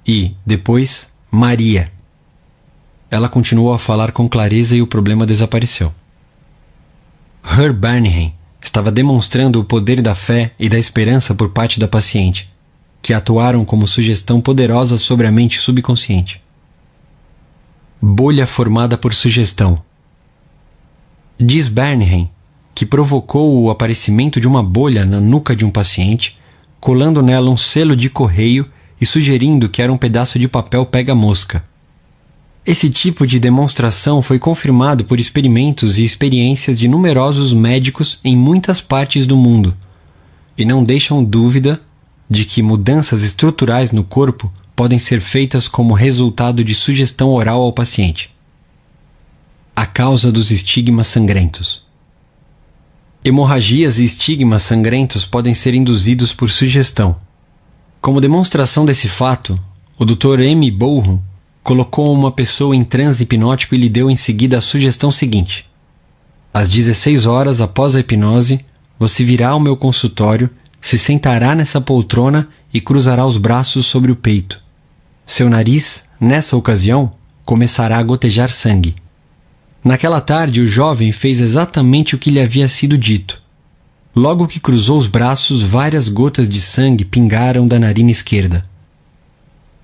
e 0.05 0.33
depois 0.43 1.13
Maria. 1.29 1.91
Ela 3.11 3.29
continuou 3.29 3.71
a 3.71 3.77
falar 3.77 4.11
com 4.11 4.27
clareza 4.27 4.75
e 4.75 4.81
o 4.81 4.87
problema 4.87 5.27
desapareceu. 5.27 5.93
Herb 7.43 7.77
Bernheim 7.77 8.33
estava 8.59 8.91
demonstrando 8.91 9.59
o 9.59 9.63
poder 9.63 10.01
da 10.01 10.15
fé 10.15 10.51
e 10.57 10.67
da 10.67 10.79
esperança 10.79 11.35
por 11.35 11.49
parte 11.49 11.79
da 11.79 11.87
paciente, 11.87 12.51
que 12.99 13.13
atuaram 13.13 13.63
como 13.63 13.87
sugestão 13.87 14.41
poderosa 14.41 14.97
sobre 14.97 15.27
a 15.27 15.31
mente 15.31 15.59
subconsciente. 15.59 16.41
Bolha 18.01 18.47
formada 18.47 18.97
por 18.97 19.13
sugestão. 19.13 19.79
Diz 21.39 21.67
Bernheim 21.67 22.29
que 22.79 22.85
provocou 22.85 23.61
o 23.61 23.69
aparecimento 23.69 24.39
de 24.39 24.47
uma 24.47 24.63
bolha 24.63 25.03
na 25.03 25.19
nuca 25.19 25.53
de 25.53 25.65
um 25.65 25.69
paciente, 25.69 26.37
colando 26.79 27.21
nela 27.21 27.51
um 27.51 27.57
selo 27.57 27.93
de 27.93 28.09
correio 28.09 28.65
e 29.01 29.05
sugerindo 29.05 29.67
que 29.67 29.81
era 29.81 29.91
um 29.91 29.97
pedaço 29.97 30.39
de 30.39 30.47
papel 30.47 30.85
pega-mosca. 30.85 31.61
Esse 32.65 32.89
tipo 32.89 33.27
de 33.27 33.37
demonstração 33.37 34.21
foi 34.21 34.39
confirmado 34.39 35.03
por 35.03 35.19
experimentos 35.19 35.97
e 35.97 36.05
experiências 36.05 36.79
de 36.79 36.87
numerosos 36.87 37.51
médicos 37.51 38.21
em 38.23 38.37
muitas 38.37 38.79
partes 38.79 39.27
do 39.27 39.35
mundo, 39.35 39.75
e 40.57 40.63
não 40.63 40.81
deixam 40.81 41.21
dúvida 41.21 41.81
de 42.29 42.45
que 42.45 42.61
mudanças 42.61 43.23
estruturais 43.23 43.91
no 43.91 44.05
corpo 44.05 44.49
podem 44.73 44.97
ser 44.97 45.19
feitas 45.19 45.67
como 45.67 45.93
resultado 45.93 46.63
de 46.63 46.73
sugestão 46.73 47.31
oral 47.31 47.61
ao 47.61 47.73
paciente. 47.73 48.33
A 49.75 49.85
causa 49.85 50.31
dos 50.31 50.49
estigmas 50.49 51.07
sangrentos. 51.07 51.88
Hemorragias 53.23 53.99
e 53.99 54.05
estigmas 54.05 54.63
sangrentos 54.63 55.25
podem 55.25 55.53
ser 55.53 55.73
induzidos 55.73 56.31
por 56.31 56.49
sugestão. 56.49 57.17
Como 57.99 58.21
demonstração 58.21 58.85
desse 58.85 59.09
fato, 59.09 59.59
o 59.97 60.05
Dr. 60.05 60.39
M. 60.39 60.71
Bowron 60.71 61.21
colocou 61.61 62.13
uma 62.13 62.31
pessoa 62.31 62.73
em 62.73 62.83
transe 62.83 63.23
hipnótico 63.23 63.75
e 63.75 63.77
lhe 63.77 63.89
deu 63.89 64.09
em 64.09 64.15
seguida 64.15 64.57
a 64.57 64.61
sugestão 64.61 65.11
seguinte: 65.11 65.65
Às 66.53 66.69
16 66.69 67.25
horas 67.25 67.59
após 67.59 67.93
a 67.93 67.99
hipnose, 67.99 68.65
você 68.97 69.25
virá 69.25 69.49
ao 69.49 69.59
meu 69.59 69.75
consultório, 69.75 70.49
se 70.79 70.97
sentará 70.97 71.53
nessa 71.53 71.81
poltrona 71.81 72.47
e 72.73 72.79
cruzará 72.79 73.25
os 73.25 73.35
braços 73.35 73.85
sobre 73.85 74.13
o 74.13 74.15
peito. 74.15 74.61
Seu 75.25 75.49
nariz, 75.49 76.05
nessa 76.21 76.55
ocasião, 76.55 77.11
começará 77.43 77.97
a 77.97 78.03
gotejar 78.03 78.49
sangue. 78.49 78.95
Naquela 79.83 80.19
tarde, 80.19 80.61
o 80.61 80.67
jovem 80.67 81.11
fez 81.11 81.39
exatamente 81.39 82.15
o 82.15 82.17
que 82.17 82.29
lhe 82.29 82.39
havia 82.39 82.67
sido 82.67 82.97
dito. 82.97 83.41
Logo 84.15 84.47
que 84.47 84.59
cruzou 84.59 84.97
os 84.97 85.07
braços, 85.07 85.61
várias 85.61 86.09
gotas 86.09 86.49
de 86.49 86.59
sangue 86.59 87.05
pingaram 87.05 87.67
da 87.67 87.79
narina 87.79 88.11
esquerda. 88.11 88.63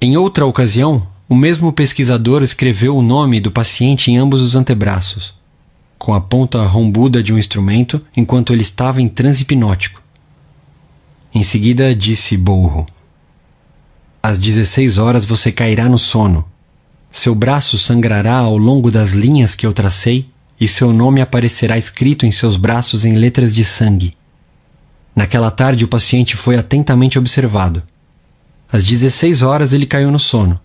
Em 0.01 0.17
outra 0.17 0.45
ocasião, 0.45 1.08
o 1.27 1.36
mesmo 1.36 1.71
pesquisador 1.71 2.43
escreveu 2.43 2.97
o 2.97 3.01
nome 3.01 3.39
do 3.39 3.49
paciente 3.51 4.12
em 4.12 4.17
ambos 4.17 4.41
os 4.41 4.55
antebraços, 4.55 5.36
com 5.97 6.13
a 6.13 6.19
ponta 6.19 6.63
rombuda 6.65 7.23
de 7.23 7.34
um 7.34 7.38
instrumento, 7.38 8.01
enquanto 8.15 8.51
ele 8.51 8.62
estava 8.62 9.01
em 9.01 9.08
transe 9.08 9.43
hipnótico. 9.43 10.01
Em 11.34 11.43
seguida, 11.43 11.95
disse 11.95 12.36
Burro: 12.36 12.86
Às 14.21 14.38
16 14.38 14.97
horas 14.97 15.25
você 15.25 15.51
cairá 15.51 15.88
no 15.88 15.97
sono. 15.97 16.45
Seu 17.15 17.34
braço 17.34 17.78
sangrará 17.78 18.36
ao 18.36 18.58
longo 18.58 18.91
das 18.91 19.12
linhas 19.13 19.56
que 19.56 19.65
eu 19.65 19.71
tracei 19.71 20.28
e 20.60 20.67
seu 20.67 20.91
nome 20.91 21.21
aparecerá 21.21 21.78
escrito 21.78 22.25
em 22.25 22.32
seus 22.32 22.58
braços 22.58 23.06
em 23.06 23.15
letras 23.15 23.56
de 23.56 23.63
sangue. 23.63 24.17
Naquela 25.15 25.49
tarde, 25.49 25.86
o 25.86 25.88
paciente 25.88 26.36
foi 26.36 26.58
atentamente 26.58 27.17
observado. 27.17 27.82
Às 28.69 28.84
16 28.84 29.43
horas, 29.43 29.71
ele 29.71 29.86
caiu 29.86 30.12
no 30.12 30.19
sono. 30.19 30.60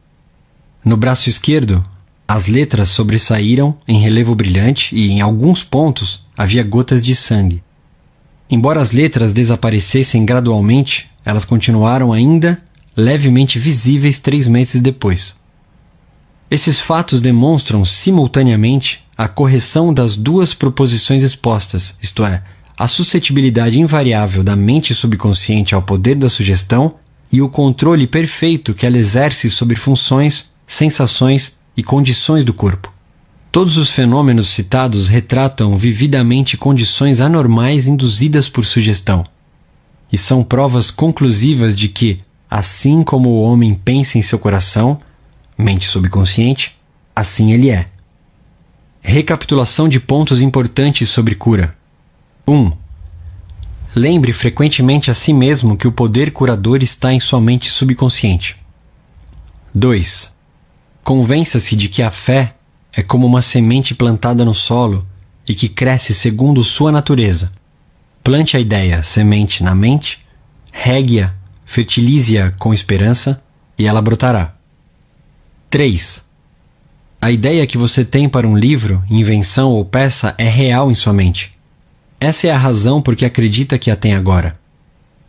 No 0.85 0.97
braço 0.97 1.29
esquerdo, 1.29 1.85
as 2.27 2.49
letras 2.49 2.89
sobressaíram 2.89 3.79
em 3.87 4.01
relevo 4.01 4.35
brilhante 4.35 4.93
e, 4.93 5.09
em 5.09 5.21
alguns 5.21 5.63
pontos, 5.63 6.27
havia 6.37 6.65
gotas 6.65 7.01
de 7.01 7.15
sangue. 7.15 7.63
Embora 8.51 8.83
as 8.83 8.91
letras 8.91 9.33
desaparecessem 9.33 10.27
gradualmente, 10.27 11.09
elas 11.25 11.45
continuaram 11.45 12.13
ainda 12.13 12.61
levemente 12.97 13.57
visíveis 13.57 14.19
três 14.19 14.49
meses 14.49 14.83
depois. 14.83 15.39
Esses 16.51 16.81
fatos 16.81 17.21
demonstram 17.21 17.85
simultaneamente 17.85 19.05
a 19.17 19.29
correção 19.29 19.95
das 19.95 20.17
duas 20.17 20.53
proposições 20.53 21.23
expostas, 21.23 21.97
isto 22.03 22.25
é, 22.25 22.43
a 22.77 22.89
suscetibilidade 22.89 23.79
invariável 23.79 24.43
da 24.43 24.57
mente 24.57 24.93
subconsciente 24.93 25.75
ao 25.75 25.83
poder 25.83 26.17
da 26.17 26.29
sugestão 26.29 26.95
e 27.31 27.41
o 27.41 27.49
controle 27.49 28.07
perfeito 28.07 28.75
que 28.75 28.85
ela 28.85 28.99
exerce 28.99 29.49
sobre 29.49 29.77
funções, 29.77 30.51
sensações 30.67 31.57
e 31.77 31.85
condições 31.85 32.45
do 32.45 32.53
corpo. 32.53 32.93
Todos 33.53 33.77
os 33.77 33.91
fenômenos 33.91 34.49
citados 34.49 35.07
retratam 35.07 35.77
vividamente 35.77 36.57
condições 36.57 37.21
anormais 37.21 37.87
induzidas 37.87 38.49
por 38.49 38.65
sugestão, 38.65 39.25
e 40.13 40.19
são 40.19 40.43
provas 40.43 40.91
conclusivas 40.91 41.77
de 41.77 41.89
que, 41.89 42.21
assim 42.51 43.05
como 43.05 43.29
o 43.29 43.43
homem 43.43 43.75
pensa 43.75 44.19
em 44.19 44.23
seu 44.23 44.39
coração, 44.39 44.99
mente 45.61 45.87
subconsciente, 45.87 46.77
assim 47.15 47.53
ele 47.53 47.71
é. 47.71 47.87
Recapitulação 49.01 49.89
de 49.89 50.01
pontos 50.01 50.41
importantes 50.41 51.09
sobre 51.09 51.35
cura. 51.35 51.77
1. 52.47 52.53
Um, 52.53 52.73
lembre 53.95 54.33
frequentemente 54.33 55.11
a 55.11 55.15
si 55.15 55.33
mesmo 55.33 55.77
que 55.77 55.87
o 55.87 55.93
poder 55.93 56.33
curador 56.33 56.83
está 56.83 57.13
em 57.13 57.21
sua 57.21 57.41
mente 57.41 57.71
subconsciente. 57.71 58.57
2. 59.75 60.35
Convença-se 61.05 61.77
de 61.77 61.89
que 61.89 62.03
a 62.03 62.11
fé 62.11 62.55
é 62.93 63.03
como 63.03 63.27
uma 63.27 63.43
semente 63.43 63.95
plantada 63.95 64.45
no 64.45 64.55
solo 64.55 65.07
e 65.49 65.55
que 65.55 65.69
cresce 65.69 66.13
segundo 66.13 66.63
sua 66.65 66.93
natureza. 66.93 67.53
Plante 68.23 68.57
a 68.57 68.61
ideia 68.61 69.03
semente 69.03 69.63
na 69.63 69.75
mente, 69.75 70.19
regue-a, 70.71 71.33
fertilize-a 71.65 72.51
com 72.53 72.75
esperança 72.75 73.43
e 73.79 73.87
ela 73.87 74.03
brotará. 74.03 74.60
3. 75.71 76.25
A 77.23 77.31
ideia 77.31 77.65
que 77.65 77.79
você 77.79 78.05
tem 78.05 78.29
para 78.29 78.47
um 78.47 78.59
livro, 78.59 79.05
invenção 79.09 79.71
ou 79.71 79.85
peça 79.85 80.35
é 80.37 80.49
real 80.49 80.91
em 80.91 80.95
sua 80.95 81.13
mente. 81.13 81.57
Essa 82.19 82.49
é 82.49 82.51
a 82.51 82.59
razão 82.59 83.01
por 83.01 83.15
que 83.15 83.25
acredita 83.25 83.79
que 83.79 83.89
a 83.89 83.95
tem 83.95 84.15
agora. 84.15 84.59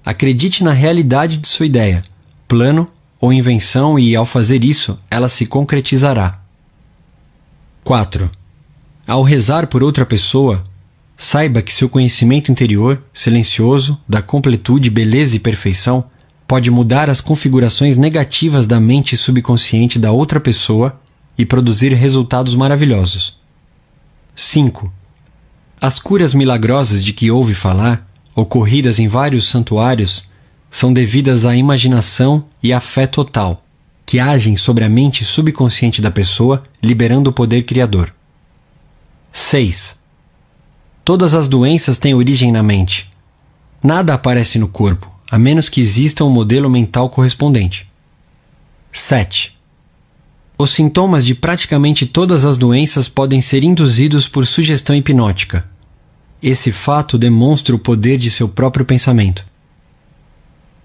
Acredite 0.04 0.64
na 0.64 0.74
realidade 0.74 1.38
de 1.38 1.48
sua 1.48 1.68
ideia, 1.68 2.02
plano 2.48 2.88
ou 3.20 3.32
invenção 3.32 4.00
e, 4.00 4.16
ao 4.16 4.26
fazer 4.26 4.64
isso, 4.64 4.98
ela 5.12 5.30
se 5.30 5.46
concretizará. 5.46 6.42
4. 7.84 8.28
Ao 9.06 9.22
rezar 9.22 9.68
por 9.68 9.84
outra 9.84 10.08
pessoa, 10.08 10.64
saiba 11.16 11.62
que 11.62 11.72
seu 11.72 11.88
conhecimento 11.88 12.52
interior, 12.52 13.00
silencioso, 13.14 13.96
da 14.10 14.24
completude, 14.24 14.90
beleza 14.90 15.36
e 15.36 15.40
perfeição, 15.40 16.04
pode 16.52 16.70
mudar 16.70 17.10
as 17.10 17.22
configurações 17.22 17.96
negativas 17.96 18.68
da 18.68 18.78
mente 18.78 19.16
subconsciente 19.16 19.98
da 19.98 20.12
outra 20.12 20.38
pessoa 20.38 21.00
e 21.38 21.46
produzir 21.46 21.94
resultados 21.94 22.56
maravilhosos. 22.56 23.40
5. 24.36 24.92
As 25.80 25.98
curas 25.98 26.34
milagrosas 26.34 27.06
de 27.06 27.14
que 27.14 27.32
ouve 27.32 27.54
falar, 27.54 28.06
ocorridas 28.36 29.00
em 29.00 29.08
vários 29.08 29.48
santuários, 29.48 30.30
são 30.70 30.92
devidas 30.92 31.46
à 31.46 31.56
imaginação 31.56 32.44
e 32.62 32.74
à 32.74 32.82
fé 32.82 33.08
total, 33.08 33.64
que 34.06 34.20
agem 34.20 34.58
sobre 34.58 34.84
a 34.84 34.90
mente 34.90 35.24
subconsciente 35.24 36.02
da 36.02 36.12
pessoa, 36.12 36.64
liberando 36.84 37.30
o 37.30 37.34
poder 37.34 37.64
criador. 37.64 38.14
6. 39.32 39.98
Todas 41.06 41.34
as 41.34 41.48
doenças 41.48 41.98
têm 41.98 42.14
origem 42.14 42.52
na 42.52 42.62
mente. 42.62 43.10
Nada 43.82 44.14
aparece 44.14 44.60
no 44.60 44.68
corpo, 44.68 45.11
a 45.32 45.40
menos 45.40 45.70
que 45.70 45.80
exista 45.80 46.26
um 46.26 46.30
modelo 46.30 46.70
mental 46.70 47.10
correspondente. 47.10 47.88
7. 48.92 49.58
Os 50.58 50.72
sintomas 50.72 51.24
de 51.24 51.34
praticamente 51.34 52.06
todas 52.06 52.44
as 52.44 52.58
doenças 52.58 53.08
podem 53.08 53.40
ser 53.40 53.64
induzidos 53.64 54.28
por 54.28 54.46
sugestão 54.46 54.94
hipnótica. 54.94 55.66
Esse 56.44 56.74
fato 56.74 57.18
demonstra 57.18 57.74
o 57.74 57.80
poder 57.80 58.18
de 58.18 58.30
seu 58.30 58.50
próprio 58.50 58.84
pensamento. 58.84 59.46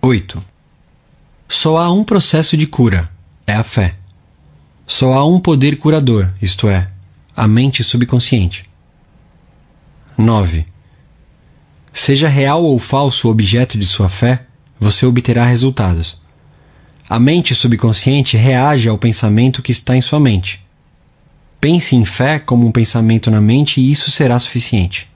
8. 0.00 0.42
Só 1.48 1.78
há 1.78 1.92
um 1.92 2.04
processo 2.04 2.56
de 2.56 2.68
cura, 2.68 3.10
é 3.44 3.54
a 3.54 3.64
fé. 3.64 3.96
Só 4.86 5.14
há 5.14 5.26
um 5.26 5.40
poder 5.40 5.76
curador, 5.76 6.30
isto 6.40 6.68
é, 6.68 6.88
a 7.36 7.48
mente 7.48 7.82
subconsciente. 7.82 8.64
9. 10.16 10.75
Seja 11.98 12.28
real 12.28 12.62
ou 12.62 12.78
falso 12.78 13.26
o 13.26 13.30
objeto 13.30 13.78
de 13.78 13.86
sua 13.86 14.10
fé, 14.10 14.42
você 14.78 15.06
obterá 15.06 15.46
resultados. 15.46 16.20
A 17.08 17.18
mente 17.18 17.54
subconsciente 17.54 18.36
reage 18.36 18.86
ao 18.86 18.98
pensamento 18.98 19.62
que 19.62 19.72
está 19.72 19.96
em 19.96 20.02
sua 20.02 20.20
mente. 20.20 20.62
Pense 21.58 21.96
em 21.96 22.04
fé 22.04 22.38
como 22.38 22.66
um 22.66 22.70
pensamento 22.70 23.30
na 23.30 23.40
mente 23.40 23.80
e 23.80 23.90
isso 23.90 24.10
será 24.10 24.38
suficiente. 24.38 25.08